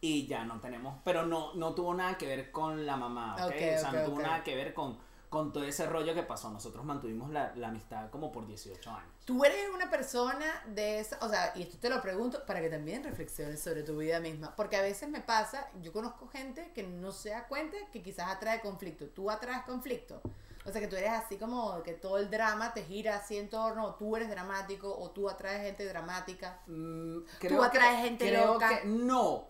[0.01, 3.41] y ya no tenemos, pero no, no tuvo nada que ver con la mamá, ¿ok?
[3.47, 4.99] Ok, o sea, no tuvo nada que ver con,
[5.31, 6.49] con todo ese rollo que pasó.
[6.51, 9.09] Nosotros mantuvimos la, la amistad como por 18 años.
[9.23, 12.69] Tú eres una persona de esa, o sea, y esto te lo pregunto para que
[12.69, 16.83] también reflexiones sobre tu vida misma, porque a veces me pasa, yo conozco gente que
[16.83, 20.21] no se da cuenta que quizás atrae conflicto, tú atraes conflicto,
[20.65, 23.49] o sea que tú eres así como que todo el drama te gira así en
[23.49, 26.59] torno, o tú eres dramático, o tú atraes gente dramática.
[26.67, 28.81] Mm, Tú atraes gente creo loca.
[28.81, 29.47] que- no.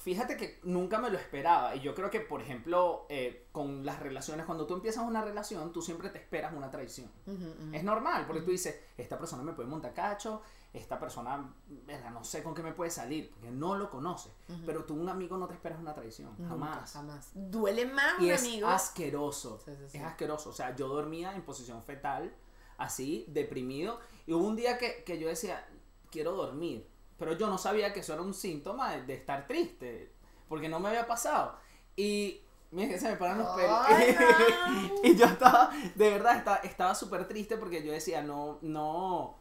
[0.00, 1.76] Fíjate que nunca me lo esperaba.
[1.76, 5.72] Y yo creo que, por ejemplo, eh, con las relaciones, cuando tú empiezas una relación,
[5.72, 7.10] tú siempre te esperas una traición.
[7.26, 7.74] Ujú, ujú.
[7.74, 10.40] Es normal, porque tú dices, esta persona me puede montar cacho,
[10.72, 11.52] esta persona,
[11.84, 14.32] verga, no sé con qué me puede salir, porque no lo conoces.
[14.64, 16.92] Pero tú, un amigo, no te esperas una traición, jamás.
[16.92, 17.30] jamás.
[17.34, 18.68] Duele más Y un es amigo.
[18.68, 19.60] asqueroso.
[19.64, 19.98] Sí, sí, sí.
[19.98, 20.48] Es asqueroso.
[20.48, 22.32] O sea, yo dormía en posición fetal,
[22.78, 24.00] así, deprimido.
[24.26, 25.68] Y hubo un día que, que yo decía,
[26.10, 26.88] quiero dormir.
[27.20, 30.10] Pero yo no sabía que eso era un síntoma de, de estar triste.
[30.48, 31.56] Porque no me había pasado.
[31.94, 32.40] Y
[32.72, 33.78] mira que se me paran los pelos.
[34.20, 34.90] No.
[35.04, 39.38] y yo estaba, de verdad, estaba súper triste porque yo decía, no, no,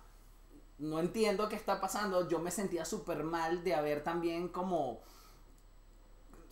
[0.77, 2.27] no entiendo qué está pasando.
[2.29, 5.01] Yo me sentía súper mal de haber también como...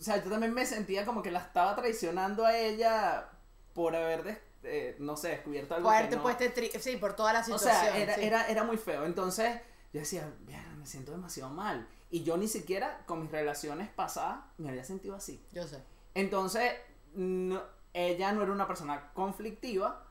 [0.02, 3.28] sea, yo también me sentía como que la estaba traicionando a ella
[3.74, 6.44] por haber, des- eh, no sé, descubierto algo Por haberte no- puesto
[6.80, 7.72] sí, por toda la o situación.
[7.72, 8.24] sea, era, sí.
[8.24, 9.04] era, era muy feo.
[9.04, 9.60] Entonces,
[9.92, 11.86] yo decía, "Mierda, me siento demasiado mal.
[12.10, 15.44] Y yo ni siquiera con mis relaciones pasadas me había sentido así.
[15.52, 15.82] Yo sé.
[16.14, 16.72] Entonces,
[17.14, 17.62] no-
[17.92, 20.04] ella no era una persona conflictiva,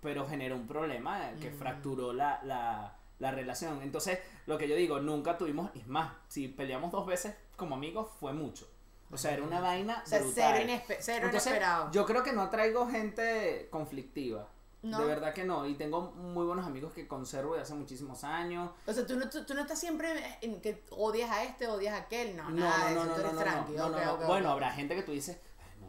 [0.00, 1.58] pero generó un problema que Mm.
[1.58, 3.82] fracturó la, la, la relación.
[3.82, 8.08] Entonces, lo que yo digo, nunca tuvimos, es más, si peleamos dos veces como amigos,
[8.18, 8.68] fue mucho.
[9.12, 10.02] O sea, era una vaina.
[10.04, 10.62] O sea, brutal.
[10.66, 11.90] cero, cero Entonces, inesperado.
[11.92, 14.48] yo creo que no atraigo gente conflictiva.
[14.82, 14.98] No.
[15.00, 15.64] De verdad que no.
[15.66, 18.70] Y tengo muy buenos amigos que conservo de hace muchísimos años.
[18.86, 21.94] O sea, tú no, tú, tú no estás siempre en que odias a este, odias
[21.94, 22.36] a aquel.
[22.36, 23.72] No, No, nada de no, eso, no, tú no, eres no, tranqui.
[23.74, 24.12] no, no, ok, no.
[24.14, 25.38] ok, Bueno, habrá gente que tú dices,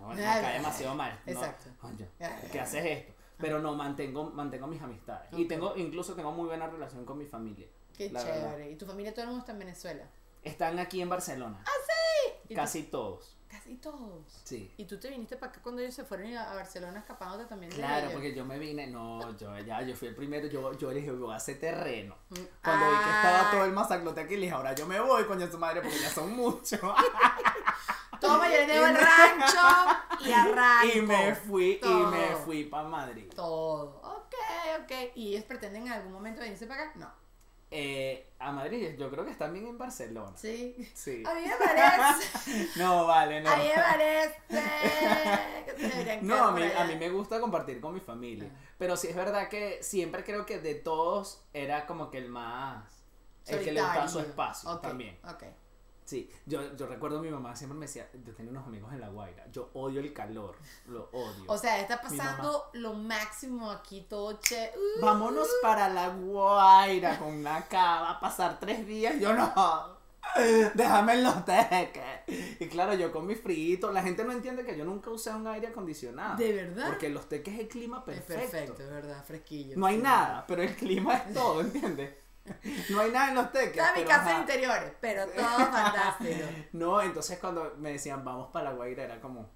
[0.06, 1.20] "Ay, me, cae demasiado mal.
[1.26, 1.70] No, exacto.
[1.82, 2.08] coño,
[2.52, 3.14] ¿qué haces esto?
[3.40, 5.28] Pero no, mantengo, mantengo mis amistades.
[5.34, 7.68] Y tengo, incluso tengo muy buena relación con mi familia.
[7.98, 8.32] Qué chévere.
[8.42, 8.58] verdad.
[8.68, 10.04] Y tu familia todo el mundo está en Venezuela.
[10.44, 11.64] Están aquí en Barcelona.
[11.66, 12.32] ¿Ah, sí?
[12.46, 13.38] ¿Y tú- Casi todos.
[13.64, 14.42] Casi todos.
[14.44, 14.74] Sí.
[14.76, 18.10] Y tú te viniste para acá cuando ellos se fueron a Barcelona escapándote también Claro,
[18.12, 21.32] porque yo me vine, no, yo ya, yo fui el primero, yo, yo dije, voy
[21.32, 22.14] a hacer terreno.
[22.30, 25.00] Mm, Cuando vi que estaba ah, todo el masaclote aquí, le dije, ahora yo me
[25.00, 26.78] voy, coño su madre, porque ya son muchos.
[28.20, 29.58] Toma, yo le debo el rancho
[30.26, 30.98] y arranco.
[30.98, 33.32] y me fui, y me fui para Madrid.
[33.34, 34.02] Todo.
[34.04, 34.34] Ok,
[34.82, 34.92] ok.
[35.16, 36.92] ¿Y ellos pretenden en algún momento venirse para acá?
[36.96, 37.23] No.
[37.76, 40.38] Eh, a Madrid, yo creo que están bien en Barcelona.
[40.38, 40.76] Sí.
[40.94, 41.24] Sí.
[41.26, 42.70] A mí me parece.
[42.78, 43.50] No, vale, no.
[43.50, 44.36] A mí me parece.
[46.22, 48.48] No, a mí, a mí me gusta compartir con mi familia.
[48.54, 48.60] Ah.
[48.78, 52.86] Pero sí es verdad que siempre creo que de todos era como que el más.
[53.48, 54.30] El que le gustaba su Solitario.
[54.30, 55.20] espacio también.
[55.24, 55.44] Ok.
[56.06, 59.00] Sí, yo, yo recuerdo a mi mamá siempre me decía, yo tenía unos amigos en
[59.00, 60.56] La Guaira, yo odio el calor,
[60.88, 61.46] lo odio.
[61.48, 64.72] O sea, está pasando lo máximo aquí, todo che.
[64.76, 70.04] uh, Vámonos para La Guaira con una cava a pasar tres días, yo no.
[70.74, 72.04] Déjame en los teques.
[72.60, 75.46] Y claro, yo con mi frito, la gente no entiende que yo nunca usé un
[75.48, 76.38] aire acondicionado.
[76.38, 76.88] ¿De verdad?
[76.88, 78.52] Porque los teques es el clima es perfecto.
[78.52, 79.78] perfecto, es verdad, fresquillo.
[79.78, 82.23] No hay nada, pero el clima es todo, ¿entiendes?
[82.90, 83.78] No hay nada en los teques.
[83.78, 86.46] Toda mi casa de interiores, pero todo fantástico.
[86.74, 89.50] No, entonces cuando me decían vamos para La Guaira era como,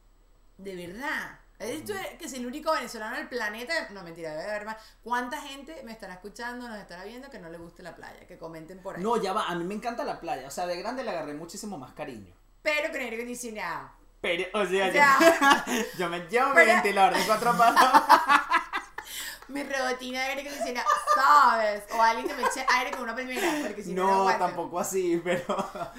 [0.58, 1.40] De verdad.
[1.60, 3.74] ¿Eres tú que si el único venezolano del planeta?
[3.90, 4.78] No, mentira, debe haber más.
[5.02, 8.28] ¿Cuánta gente me estará escuchando, nos estará viendo que no le guste la playa?
[8.28, 9.02] Que comenten por ahí.
[9.02, 11.34] no, ya va, a mí me encanta la playa, o sea, de grande le agarré
[11.34, 12.32] muchísimo más cariño.
[12.62, 13.90] Pero con aire acondicionado.
[14.22, 18.04] Pero, o sea, O sea, yo, yo me llevo mi ventilador de cuatro patas.
[19.50, 21.84] Mi rebotina de aire acondicionado, ¿sabes?
[21.98, 24.46] O alguien que me eche aire con una primera, porque si no, no, aguanto.
[24.46, 25.44] tampoco así, pero.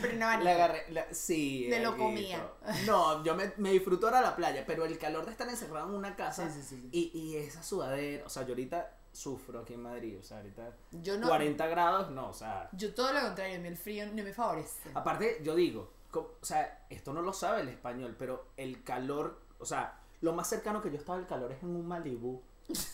[0.01, 1.67] Pero no Le agarré, la- sí.
[1.71, 2.47] Me lo comía.
[2.87, 5.95] No, yo me, me disfruto ahora la playa, pero el calor de estar encerrado en
[5.95, 6.89] una casa Sí, sí, sí.
[6.93, 10.71] Y, y esa sudadera, o sea, yo ahorita sufro aquí en Madrid, o sea, ahorita
[11.03, 11.27] Yo no.
[11.29, 14.91] 40 grados, no, o sea, Yo todo lo contrario, el frío no me favorece.
[14.95, 19.65] aparte yo digo, o sea, esto no lo sabe el español, pero el calor, o
[19.65, 22.43] sea, lo más cercano que yo estaba al calor es en un Malibú,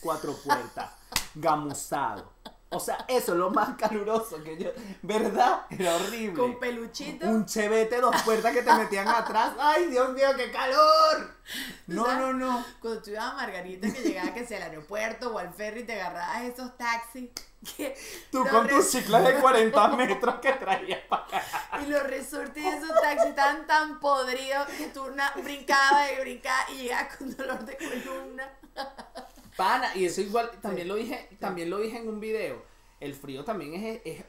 [0.01, 0.91] cuatro puertas,
[1.35, 2.33] gamuzado.
[2.75, 4.71] O sea, eso es lo más caluroso que yo,
[5.03, 5.63] ¿verdad?
[5.71, 6.35] Era horrible.
[6.35, 7.27] Con peluchito.
[7.27, 9.53] Un chevete, dos puertas que te metían atrás.
[9.61, 11.37] ¡Ay, Dios mío, qué calor!
[11.87, 12.19] No, ¿Sabes?
[12.19, 12.65] no, no.
[12.81, 16.01] Cuando tú ibas a Margarita, que llegaba que sea al aeropuerto o al ferry te
[16.01, 17.31] agarrabas esos taxis.
[17.77, 17.97] Que
[18.31, 21.43] Tú con tus ciclas de 40 metros que traías para acá.
[21.81, 25.05] Y los resortes de esos taxis estaban tan podridos que tú
[25.43, 28.51] brincabas y brincabas y llegabas con dolor de columna.
[29.57, 32.63] Pana, y eso igual, también lo dije, también lo dije en un video.
[33.01, 34.25] El frío también es, es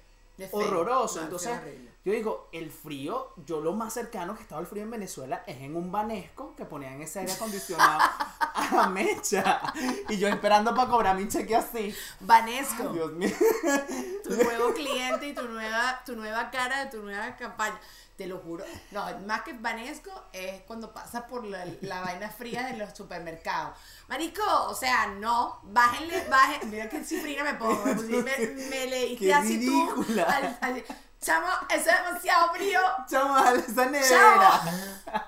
[0.52, 1.18] horroroso.
[1.18, 1.60] No, Entonces,
[2.04, 5.62] yo digo, el frío, yo lo más cercano que estaba el frío en Venezuela es
[5.62, 8.00] en un banesco que ponían ese aire acondicionado
[8.54, 9.62] a mecha.
[10.10, 11.96] Y yo esperando para cobrar mi cheque así.
[12.20, 13.32] Vanesco, Dios mío.
[14.24, 17.80] tu nuevo cliente y tu nueva, tu nueva cara de tu nueva campaña.
[18.18, 18.64] Te lo juro.
[18.92, 23.78] No, más que Vanesco es cuando pasa por la, la vaina fría de los supermercados.
[24.08, 26.66] Marico, o sea, no, bájenle, bájenle.
[26.68, 27.84] Mira qué cifrina me pongo.
[27.86, 30.26] Me, me, leíste así ridícula.
[30.26, 30.66] tú.
[30.66, 30.84] al-
[31.22, 32.80] Chamo, eso es demasiado frío.
[33.10, 34.62] Chaval, esa nevera.
[34.64, 35.22] Chamo.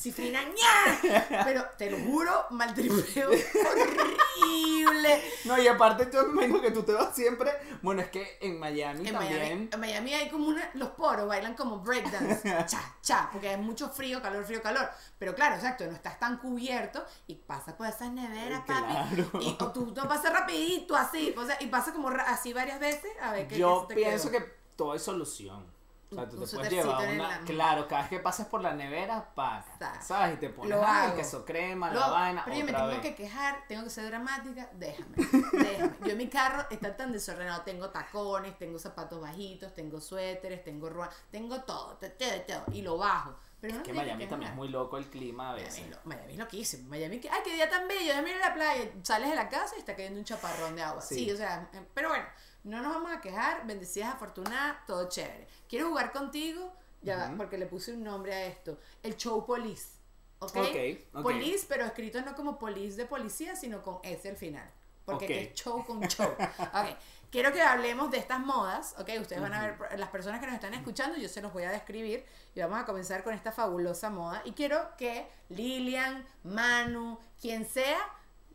[0.00, 1.44] Cifrina, ña.
[1.44, 5.22] Pero te lo juro, maltripeo horrible.
[5.44, 7.50] No, y aparte yo imagino que tú te vas siempre.
[7.82, 9.40] Bueno, es que en Miami En también.
[9.40, 13.56] Miami, en Miami hay como una, los poros bailan como breakdance, cha, cha, porque hay
[13.56, 14.88] mucho frío, calor, frío, calor.
[15.18, 18.92] Pero claro, exacto, no estás tan cubierto y pasa por esas neveras, papi.
[19.16, 19.30] Claro.
[19.40, 23.10] Y o tú, tú pasas rapidito así, o sea, y pasa como así varias veces
[23.20, 24.44] a ver qué Yo qué se te pienso quedó.
[24.44, 25.77] que todo hay solución.
[26.10, 27.28] O sea, tú te puedes llevar una.
[27.28, 29.64] la- Claro, cada vez que pases por la nevera, paga.
[30.00, 30.34] ¿Sabes?
[30.36, 31.14] Y te pones Lo hago.
[31.16, 32.42] queso crema, Lo- la vaina.
[32.46, 33.00] pero yo me tengo vez.
[33.00, 35.16] que quejar, tengo que ser dramática, déjame,
[35.52, 35.94] déjame.
[36.04, 40.88] Yo en mi carro está tan desordenado, tengo tacones, tengo zapatos bajitos, tengo suéteres, tengo
[40.88, 42.10] ruedas, tengo todo, todo,
[42.46, 43.36] todo, y lo bajo.
[43.60, 45.84] Pero no Que Miami también es muy loco el clima a Miami, veces.
[45.84, 46.88] es lo- Miami es loquísimo.
[46.88, 48.90] Miami, que, ay, qué día tan bello, déjame ir a la playa.
[49.02, 51.02] Sales de la casa y está cayendo un chaparrón de agua.
[51.02, 51.16] Sí.
[51.16, 52.24] Sí, o sea, eh, pero bueno,
[52.64, 55.46] no nos vamos a quejar, bendecidas, afortunadas, todo chévere.
[55.68, 59.98] Quiero jugar contigo, ya porque le puse un nombre a esto, el show police.
[60.40, 60.56] ¿Ok?
[60.56, 60.76] Ok,
[61.14, 61.22] ok.
[61.22, 64.70] Police, pero escrito no como police de policía, sino con S al final.
[65.04, 65.28] Porque Ok.
[65.28, 66.28] que es show con show.
[66.38, 66.96] Ok.
[67.30, 69.10] Quiero que hablemos de estas modas, ¿ok?
[69.20, 71.70] Ustedes van a ver, las personas que nos están escuchando, yo se los voy a
[71.70, 74.40] describir y vamos a comenzar con esta fabulosa moda.
[74.46, 77.98] Y quiero que Lilian, Manu, quien sea,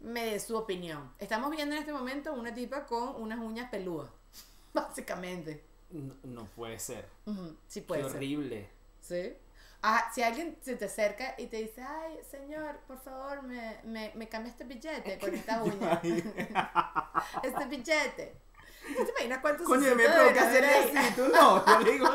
[0.04, 1.12] me dé su opinión.
[1.18, 4.10] Estamos viendo en este momento una tipa con unas uñas peludas,
[4.74, 5.64] básicamente.
[5.90, 7.08] No, no puede ser.
[7.26, 8.12] Ujú, Sí Qué puede ser.
[8.16, 8.70] horrible.
[9.02, 9.34] ¿Sí?
[9.82, 14.12] Ah, si alguien se te acerca y te dice, ay, señor, por favor, me, me,
[14.16, 16.02] me cambia este billete con esta uña.
[17.44, 18.38] este billete.
[18.98, 21.66] ¿Tú te imaginas cuántos Coño, me provoca así, tú no.
[21.66, 22.10] Yo digo,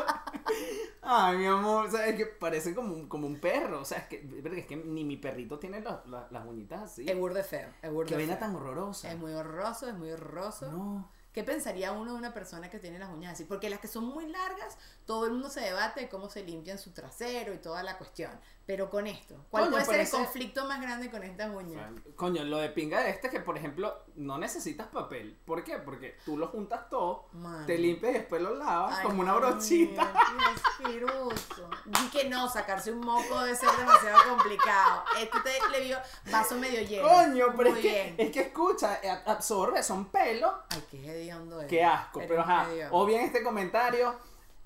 [1.11, 3.81] ay, mi amor, o sea, es que parece como un, como un perro.
[3.81, 7.09] O sea, es que, es que ni mi perrito tiene las- las- las uñitas así.
[7.09, 8.39] Es burde feo, es burde Qué vaina feo.
[8.47, 9.11] tan horrorosa.
[9.11, 10.71] Es muy horroroso, es muy horroroso.
[10.71, 11.09] No.
[11.33, 13.45] ¿Qué pensaría uno de una persona que tiene las uñas así?
[13.45, 16.79] Porque las que son muy largas, todo el mundo se debate de cómo se limpian
[16.79, 18.31] su trasero y toda la cuestión.
[18.69, 21.49] Pero con esto, ¿cuál Coño, puede ser pero el ese- conflicto más grande con estas
[21.49, 21.91] uñas?
[22.15, 25.39] Coño, lo de pinga de este es que, por ejemplo, no necesitas papel.
[25.43, 25.79] ¿Por qué?
[25.79, 27.25] Porque tú lo juntas todo,
[27.65, 30.13] te limpias y después lo lavas Ay, como una brochita.
[30.13, 31.67] qué asqueroso.
[31.85, 35.03] Di que no, sacarse un moco debe ser demasiado complicado.
[35.19, 35.97] Este te le vio
[36.31, 37.07] vaso medio lleno.
[37.09, 38.15] Coño, pero es Muy que, bien.
[38.19, 40.53] es que escucha, eh, absorbe, son pelos.
[40.69, 41.67] Ay, qué hediondo es.
[41.67, 42.19] Qué asco.
[42.19, 44.13] Eres Pero ajá, o bien este comentario,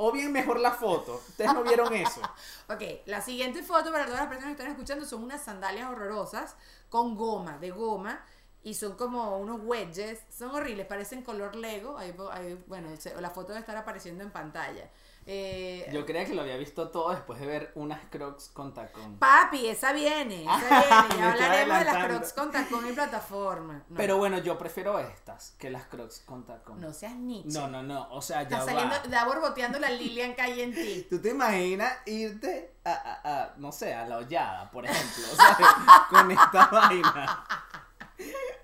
[0.05, 1.21] o bien mejor la foto.
[1.29, 2.21] Ustedes no vieron eso.
[2.69, 6.55] Ok, la siguiente foto para todas las personas que están escuchando son unas sandalias horrorosas
[6.89, 8.23] con goma, de goma.
[8.63, 11.97] Y son como unos wedges, son horribles, parecen color Lego.
[11.97, 12.89] Ahí, ahí, bueno,
[13.19, 14.89] la foto debe estar apareciendo en pantalla.
[15.25, 19.17] Eh, Yo creía que lo había visto todo después de ver unas crocs con tacón.
[19.19, 20.57] Papi, esa viene, esa
[21.09, 21.17] viene.
[21.17, 23.83] Ya hablaremos de las crocs con tacón y plataforma.
[23.87, 26.81] No, Pero bueno, yo prefiero estas que las crocs con tacón.
[26.81, 27.57] no seas Nietzsche.
[27.59, 31.07] no, no, no, o sea, ya Está saliendo, está borboteando la Lilian Calle en ti.
[31.09, 35.67] ¿Tú te imaginas irte a, a- a, no sé, a la hollada, por ejemplo, ¿sabes?
[36.09, 37.45] con esta vaina?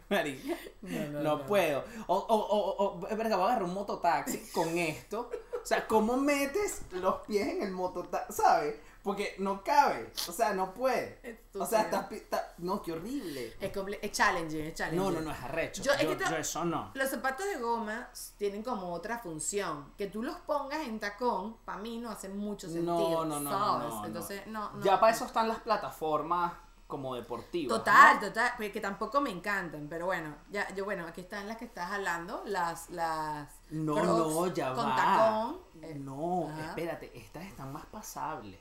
[0.09, 1.83] Marica, no, puedo.
[2.07, 5.29] O, o, o, o, es verdad, voy a agarrar un mototaxi con esto.
[5.61, 8.33] O sea, ¿cómo metes los pies en el mototaxi?
[8.41, 8.75] ¿Sabes?
[9.03, 10.11] Porque no cabe.
[10.27, 11.39] O sea, no puede.
[11.57, 12.07] O sea, estás...
[12.07, 13.55] pi- está- No, qué horrible.
[13.61, 14.99] Es, comple- es challenging, es challenging.
[15.01, 15.81] No, no, no, es arrecho.
[15.81, 16.91] Yo- Yo, es que te- yo eso no.
[16.93, 19.93] Los zapatos de goma tienen como otra función.
[19.97, 23.25] Que tú los pongas en tacón, para mí no hace mucho sentido.
[23.25, 23.49] no, no, ¿sabes?
[23.49, 24.05] no, no, no.
[24.05, 24.83] Entonces, no, no.
[24.83, 26.51] Ya para eso están las plataformas
[26.89, 27.77] como deportivas.
[27.77, 28.27] Total, ¿no?
[28.27, 31.65] total, pero que tampoco me encantan, pero bueno, ya, yo bueno, aquí están las que
[31.65, 34.95] estás hablando, las, las No, no, ya con va.
[34.95, 35.61] tacón.
[35.83, 36.69] eh, No, ajá.
[36.69, 38.59] espérate, estas están más pasables.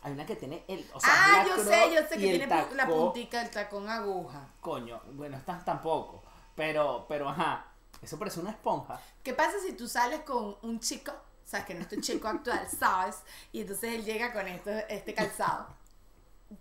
[0.00, 0.88] Hay una que tiene el.
[0.94, 4.48] O sea, ah, yo sé, yo sé que tiene la puntica, el tacón aguja.
[4.62, 6.22] Coño, bueno, estas tampoco.
[6.54, 7.66] Pero, pero ajá.
[8.00, 8.98] Eso parece una esponja.
[9.22, 11.12] ¿Qué pasa si tú sales con un chico,
[11.44, 13.16] sabes que no es tu chico actual, sabes?
[13.52, 15.66] Y entonces él llega con esto, este calzado.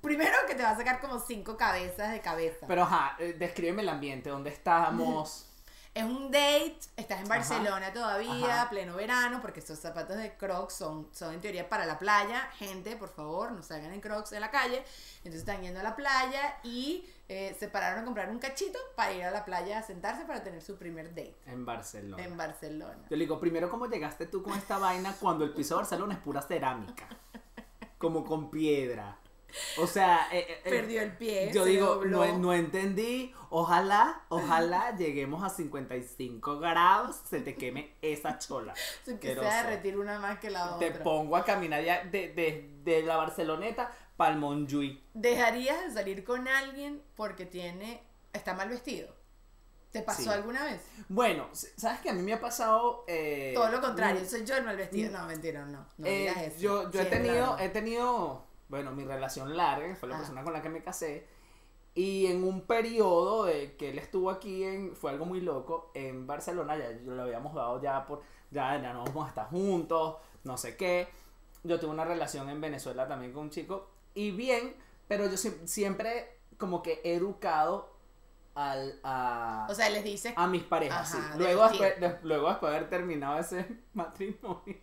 [0.02, 2.66] Primero que te va a sacar como cinco cabezas de cabeza.
[2.68, 5.50] Pero ajá, eh, descríbeme el ambiente, dónde estamos.
[5.96, 8.70] Es un date, estás en Barcelona todavía, Ajá.
[8.70, 12.50] pleno verano, porque estos zapatos de Crocs son, son en teoría para la playa.
[12.58, 14.84] Gente, por favor, no salgan en Crocs de la calle.
[15.20, 19.14] Entonces están yendo a la playa y eh, se pararon a comprar un cachito para
[19.14, 22.22] ir a la playa a sentarse para tener su primer date En Barcelona.
[22.22, 23.06] en Barcelona.
[23.10, 26.16] Yo le digo, primero, ¿cómo llegaste tú con esta vaina cuando el piso de Barcelona
[26.16, 27.08] es pura cerámica?
[27.98, 29.18] Como con piedra.
[29.78, 31.52] O sea, eh, eh, eh, Perdió el pie.
[31.54, 33.34] yo digo, no, no entendí.
[33.50, 38.74] Ojalá, ojalá lleguemos a 55 grados, se te queme esa chola.
[39.04, 39.58] Se que se Asqueroso.
[39.68, 41.04] derretir una más que la Te otra.
[41.04, 45.00] pongo a caminar ya de, de, de la Barceloneta para el Montjuïc.
[45.14, 48.02] ¿Dejarías de salir con alguien porque tiene
[48.34, 49.14] está mal vestido?
[49.92, 50.30] ¿Te pasó Sí.
[50.30, 50.82] alguna vez?
[51.08, 53.06] Bueno, ¿sabes que A mí me ha pasado...
[53.08, 55.10] eh, Todo lo contrario, soy yo el mal vestido.
[55.18, 55.86] No, mentira, no.
[55.98, 56.60] No Eh, digas eso.
[56.60, 60.20] yo, yo Sí, he tenido, he tenido, bueno, mi relación larga, que fue la Ah.
[60.20, 61.28] persona con la que me casé,
[61.94, 66.28] y en un periodo de que él estuvo aquí, en, fue algo muy loco, en
[66.28, 70.18] Barcelona, ya yo lo habíamos dado ya por, ya, ya no vamos a estar juntos,
[70.44, 71.08] no sé qué.
[71.64, 74.76] Yo tuve una relación en Venezuela también con un chico, y bien,
[75.08, 77.94] pero yo sie- siempre como que he educado
[78.56, 81.40] al, a, O sea, les dices a mis parejas, Ajá, sí.
[81.40, 84.78] Luego después, de- luego después de haber terminado ese matrimonio.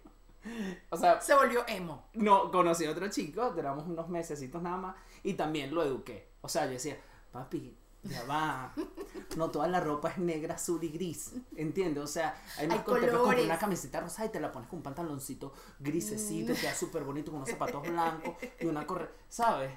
[0.91, 2.07] O sea, se volvió emo.
[2.15, 6.29] no, conocí a otro chico, duramos unos mesecitos nada más, y también lo eduqué.
[6.41, 6.97] O sea, yo decía,
[7.31, 8.75] papi, ya va.
[9.37, 11.33] No toda la ropa es negra, azul y gris.
[11.57, 12.03] ¿Entiendes?
[12.03, 12.95] O sea, hay más con-
[13.45, 17.39] una camiseta rosada y te la pones con un pantaloncito grisecito, queda súper bonito, con
[17.39, 19.11] unos zapatos blancos y una correa.
[19.29, 19.71] ¿Sabes?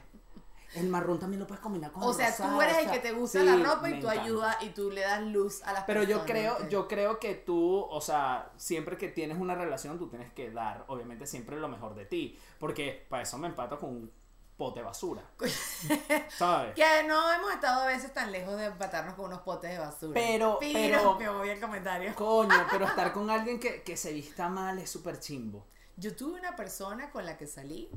[0.75, 2.91] El marrón también lo puedes combinar con O el sea, rosado, tú eres o el
[2.91, 4.21] que te gusta sí, la ropa y tú encanta.
[4.23, 6.31] ayudas y tú le das luz a las Pero yo personas.
[6.31, 6.67] creo, ok.
[6.69, 10.83] yo creo que tú, o sea, siempre que tienes una relación, tú tienes que dar,
[10.87, 12.37] obviamente, siempre lo mejor de ti.
[12.59, 14.11] Porque para eso me empato con un
[14.57, 15.21] pote de basura.
[16.37, 16.73] ¿Sabes?
[16.75, 20.13] Que no hemos estado a veces tan lejos de empatarnos con unos potes de basura.
[20.13, 22.13] Pero- pero, pero- me voy al comentario.
[22.15, 25.65] Coño, pero estar con alguien que, que se vista mal es súper chimbo.
[25.97, 27.89] Yo tuve una persona con la que salí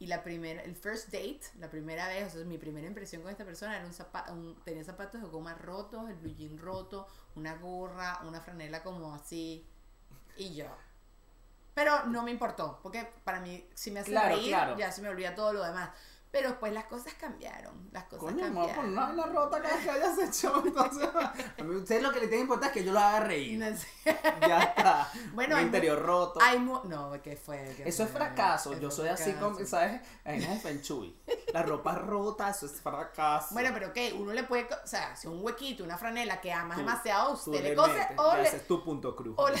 [0.00, 3.30] y la primera, el first date, la primera vez, o sea, mi primera impresión con
[3.30, 4.32] esta persona era un zapato,
[4.64, 9.66] tenía zapatos de goma rotos, el blue jean roto, una gorra, una franela como así
[10.36, 10.66] y yo.
[11.74, 14.76] Pero no me importó, porque para mí si me hace Claro, reír, claro.
[14.76, 15.90] ya se me olvida todo lo demás.
[16.30, 18.74] Pero pues las cosas cambiaron, las cosas Coño, a cambiaron.
[18.76, 20.62] poner una vaina rota que hayas hecho.
[20.64, 23.20] Entonces, a mí, ustedes lo que le tiene que importar es que yo lo haga
[23.20, 23.58] reír.
[23.58, 23.88] No sé.
[24.42, 25.10] Ya está.
[25.32, 26.38] Bueno, Mi interior roto.
[26.42, 27.72] Hay no, ¿qué fue?
[27.76, 28.78] ¿Qué Eso es fracaso.
[28.78, 30.02] Yo es soy así como, ¿sabes?
[30.24, 31.18] En el Feng Shui.
[31.54, 33.48] La ropa rota, eso es fracaso.
[33.52, 34.12] Bueno, pero ¿qué?
[34.12, 37.50] Uno le puede, o sea, si un huequito, una franela que amas Tú- demasiado, Tú
[37.52, 39.34] usted le cose o le haces tu punto cruz.
[39.38, 39.58] o le-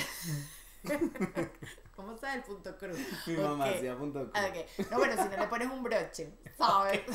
[2.28, 2.98] ¿Cómo está el punto cruz?
[3.26, 3.74] Mi mamá Ok.
[3.76, 4.32] hacía punto cruz.
[4.34, 4.88] Ah, ok.
[4.90, 7.02] No, bueno, si no le pones un broche, ¿sabes?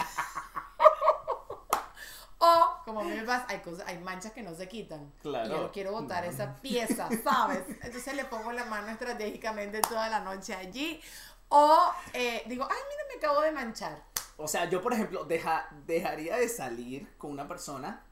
[2.45, 5.14] O, como a mí me pasa, hay, cosas, hay manchas que no se quitan.
[5.22, 5.47] Claro.
[5.47, 6.30] Y yo quiero botar No.
[6.30, 7.64] esa pieza, ¿sabes?
[7.82, 10.99] Entonces le pongo la mano estratégicamente toda la noche allí.
[11.47, 14.03] O eh, digo, ay, mira, me acabo de manchar.
[14.36, 18.03] O sea, yo, por ejemplo, deja, dejaría de salir con una persona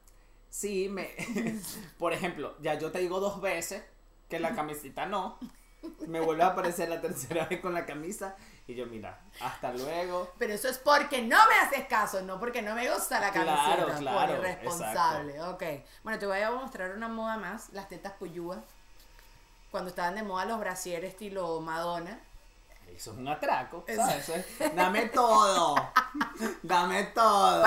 [0.48, 1.14] si me.
[1.98, 3.82] por ejemplo, ya yo te digo dos veces
[4.30, 5.38] que la camisita no.
[6.06, 8.36] Me vuelve a aparecer la tercera vez con la camisa.
[8.66, 10.30] Y yo, mira, hasta luego.
[10.38, 13.86] Pero eso es porque no me haces caso, no porque no me gusta la Claro,
[13.86, 13.98] camiseta.
[13.98, 15.42] claro, por irresponsable.
[15.42, 15.62] Ok.
[16.04, 18.58] Bueno, te voy a mostrar una moda más, las tetas puyúas.
[19.70, 22.20] Cuando estaban de moda los brasieres estilo Madonna.
[22.94, 23.84] Eso es un atraco.
[23.86, 25.74] Eso es, dame todo.
[26.62, 27.62] Dame todo.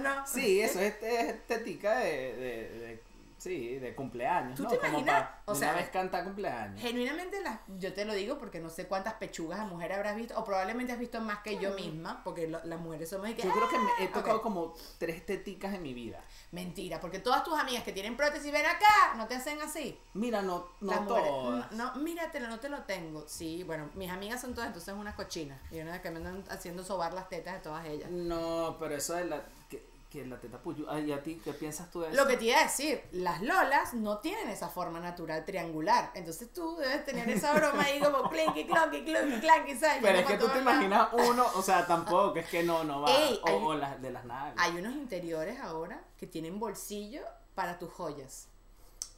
[0.00, 0.26] ¿No?
[0.26, 3.07] Sí, eso es estética de, de, de-
[3.38, 4.68] sí, de cumpleaños, ¿Tú ¿no?
[4.68, 5.28] te Como imaginas?
[5.46, 6.80] O sea, una vez cantar cumpleaños.
[6.80, 10.38] Genuinamente, las, yo te lo digo porque no sé cuántas pechugas a mujer habrás visto,
[10.38, 13.42] o probablemente has visto más que yo misma, porque lo- las mujeres somos de que,
[13.42, 16.20] Yo creo que me he "Ah", tocado como tres teticas en mi vida.
[16.52, 19.98] Mentira, porque todas tus amigas que tienen prótesis, ven acá, no te hacen así.
[20.14, 21.72] Mira, no, no Las mujeres, todas.
[21.72, 23.24] No, no, míratelo, no te lo tengo.
[23.28, 25.58] Sí, bueno, mis amigas son todas entonces unas cochinas.
[25.70, 28.10] Y una que me andan haciendo sobar las tetas de todas ellas.
[28.10, 30.86] No, pero eso de la, que, que la teta puyo.
[30.90, 32.16] Ay, ¿y a ti qué piensas tú de eso?
[32.16, 36.10] Lo que te iba a decir, las lolas no tienen esa forma natural triangular.
[36.14, 39.98] Entonces tú debes tener esa broma ahí como clinky, clonky, clonky, clanky, ¿sabes?
[40.00, 43.10] Pero es que tú te imaginas uno, o sea, tampoco, es que no, no va.
[43.14, 44.54] Ey, o, hay- o las de las nalgas.
[44.56, 47.22] Hay unos interiores ahora que tienen bolsillo
[47.54, 48.48] para tus joyas.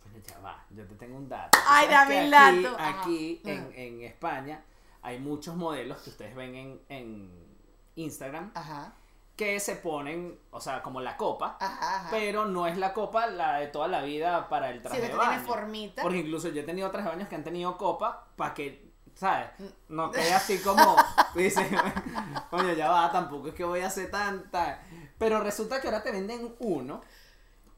[0.03, 1.57] Pero ya va, yo te tengo un dato.
[1.57, 2.77] ¿Tú Ay, dame aquí, dato.
[2.81, 4.65] Aquí en España
[5.03, 7.47] hay muchos modelos que ustedes ven en, en
[7.95, 8.93] Instagram Ajá,
[9.41, 12.09] que se ponen, o sea, como la copa, ajá, ajá.
[12.11, 15.17] pero no es la copa la de toda la vida para el traje de tiene
[15.17, 15.47] baño.
[15.47, 16.03] formita.
[16.03, 19.49] Porque incluso yo he tenido trajes de baños que han tenido copa para que, ¿sabes?
[19.57, 19.65] Mm.
[19.89, 20.95] No quede así como,
[21.35, 21.67] dice,
[22.51, 24.83] coño, ya va, tampoco es que voy a hacer tanta.
[25.17, 27.01] Pero resulta que ahora te venden uno,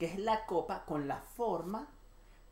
[0.00, 1.86] que es la copa con la forma,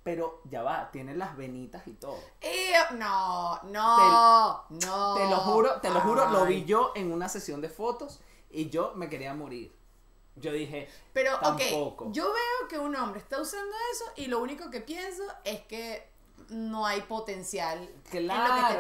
[0.04, 2.20] pero ya va, tiene las venitas y todo.
[2.40, 5.14] Ew, no, no, no.
[5.16, 8.20] Te lo juro, te lo juro, lo vi yo en una sesión de fotos
[8.50, 9.74] y yo me quería morir.
[10.36, 12.06] yo dije, Pero, Tampoco.
[12.06, 15.60] ok, yo veo que un hombre está usando eso y lo único que pienso es
[15.62, 16.08] que
[16.48, 18.24] no hay potencial en lo que esté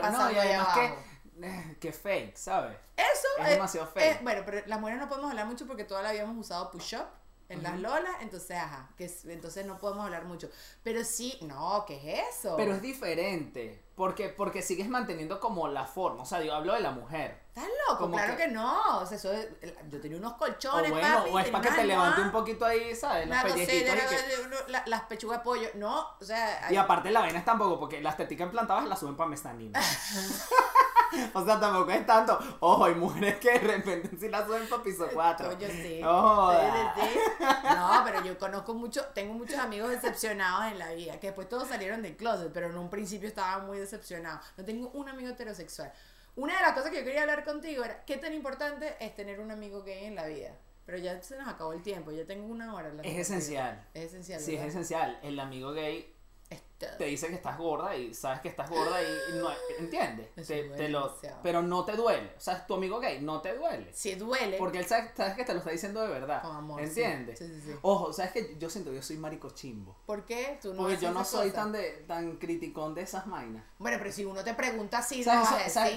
[0.00, 0.96] claro, no, y además abajo.
[1.40, 2.76] que, que fake, ¿sabes?
[2.96, 4.22] Eso Es eh, demasiado fake.
[4.22, 7.06] bueno, pero las mujeres no podemos hablar mucho porque toda la hemos usado push-up
[7.48, 10.48] en las lolas, entonces, ajá, que es- entonces no podemos hablar mucho.
[10.84, 12.56] Pero sí, no, ¿qué es eso?
[12.56, 16.80] Pero es diferente, porque, porque sigues manteniendo como la forma, o sea, yo hablo de
[16.80, 17.38] la mujer.
[17.48, 18.04] ¿Estás loco?
[18.04, 18.98] como Claro que- que, no.
[19.00, 19.48] O sea, eso es-
[19.90, 22.64] yo tenía unos O colchones, bueno, papi, o es para que te levante un poquito
[22.64, 23.28] ahí, ¿sabes?
[23.28, 25.68] Los pellejitos que- la- las pechugas de pollo.
[25.74, 26.72] No, o sea...
[26.72, 29.78] Y aparte la vaina es tampoco, porque las teticas implantadas las suben para mestanina.
[31.34, 32.38] o sea, tampoco es tanto.
[32.60, 35.48] Ojo, hay mujeres que de repente sí las suben para piso 4.
[35.50, 35.98] Coño, sí.
[36.00, 36.94] No joda.
[36.94, 37.46] Sí, sí, sí.
[37.76, 41.68] No, pero yo conozco mucho, tengo muchos amigos decepcionados en la vida, que después todos
[41.68, 43.89] salieron del closet, pero en un principio estaban muy decepcionados.
[44.56, 45.92] No tengo un amigo heterosexual.
[46.36, 49.40] Una de las cosas que yo quería hablar contigo era qué tan importante es tener
[49.40, 50.56] un amigo gay en la vida.
[50.86, 52.92] Pero ya se nos acabó el tiempo, ya tengo una hora.
[53.02, 53.86] Es esencial.
[53.94, 54.40] Es esencial.
[54.40, 55.18] Sí, es esencial.
[55.22, 56.14] El amigo gay.
[56.86, 60.34] Te dice que estás gorda y sabes que estás gorda y no entiendes.
[60.34, 62.32] Te- te lo- pero no te duele.
[62.36, 63.92] O sea, tu amigo gay no te duele.
[63.92, 66.42] Si duele, Porque él sabe, sabes que te lo está diciendo de verdad.
[66.42, 66.80] Con amor.
[66.80, 67.38] ¿Entiendes?
[67.38, 67.74] Sí, sí, sí.
[67.82, 69.96] Ojo, sabes que yo siento que yo soy marico chimbo.
[70.06, 70.58] ¿por qué?
[70.62, 73.64] Tú no Porque yo no soy tan de tan criticón de esas vainas.
[73.78, 75.48] Bueno, pero si uno te pregunta así, ¿Sabes?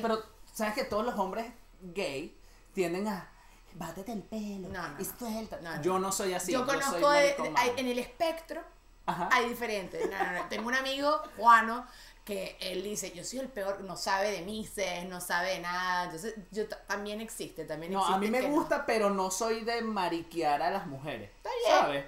[0.02, 0.22] Pero
[0.54, 1.46] sabes que todos los hombres
[1.82, 2.38] gay
[2.74, 3.30] tienden a
[3.76, 5.82] bátete el pelo No, no, y suelta.
[5.82, 6.52] Yo no soy así.
[6.52, 8.62] yo soy conozco de- hay- en el espectro
[9.06, 9.30] Ajá.
[9.32, 10.10] hay diferentes.
[10.10, 10.50] No, no, no.
[10.50, 11.86] Tengo un amigo, Juano,
[12.24, 16.06] que él dice, yo soy el peor, no sabe de mises, no sabe de nada.
[16.06, 18.50] Entonces, yo ta- también existe, también No, a mí me no.
[18.50, 21.30] gusta, pero no soy de mariquear a las mujeres.
[21.44, 21.54] bien.
[21.80, 22.06] ¿Sabes?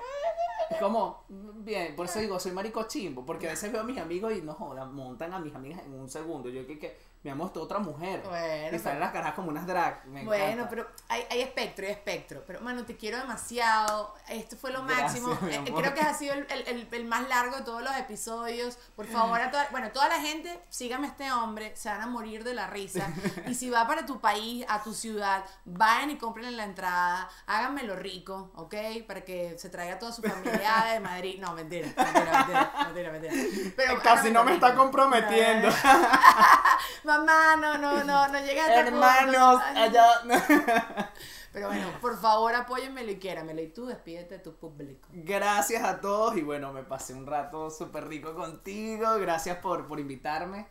[0.70, 4.00] Es como, bien, por eso digo, soy marico chimbo, porque a veces veo a mis
[4.00, 6.50] amigos y no jodan, montan a mis amigas en un segundo.
[6.50, 8.22] Yo que, que me amo esta otra mujer.
[8.24, 10.06] Bueno, y salen las caras como unas drag.
[10.06, 10.70] Me Bueno, encanta.
[10.70, 12.44] pero hay, hay espectro, hay espectro.
[12.46, 14.14] Pero, mano, te quiero demasiado.
[14.30, 15.50] Esto fue lo Gracias, máximo.
[15.52, 15.82] Eh, amor.
[15.82, 18.78] Creo que ha sido el, el- el- más largo de todos los episodios.
[18.96, 21.76] Por favor, a toda, bueno, toda la gente, sígame a este hombre.
[21.76, 23.08] Se van a morir de la risa.
[23.48, 27.28] Y si va para tu país, a tu ciudad, vayan y compren la entrada.
[27.48, 28.76] Háganmelo rico, ¿ok?
[29.08, 31.40] Para que se traiga toda su familia de Madrid.
[31.40, 32.46] No, mentira, mentira,
[32.86, 33.12] mentira, mentira.
[33.12, 33.74] mentira.
[33.76, 35.70] Pero Casi no me está comprometiendo.
[37.18, 38.88] Mamá, no, no, no, no llegues a este.
[38.90, 40.06] Hermanos, allá.
[41.54, 43.62] Pero bueno, por favor apóyenmelo y quiéramelo.
[43.62, 45.08] Y tú despídete de tu público.
[45.14, 49.16] Gracias a todos y bueno, me pasé un rato súper rico contigo.
[49.20, 50.68] Gracias por, por invitarme.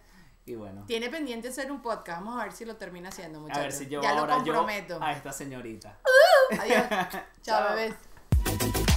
[0.47, 2.21] Y bueno, Tiene pendiente hacer un podcast.
[2.21, 3.61] Vamos a ver si lo termina haciendo, muchachos.
[3.61, 4.99] a ver si yo ya ahora lo yo comprometo.
[5.03, 5.99] a esta señorita.
[6.61, 6.85] Adiós.
[7.43, 7.69] Chao, Chao.
[7.77, 8.94] bebés.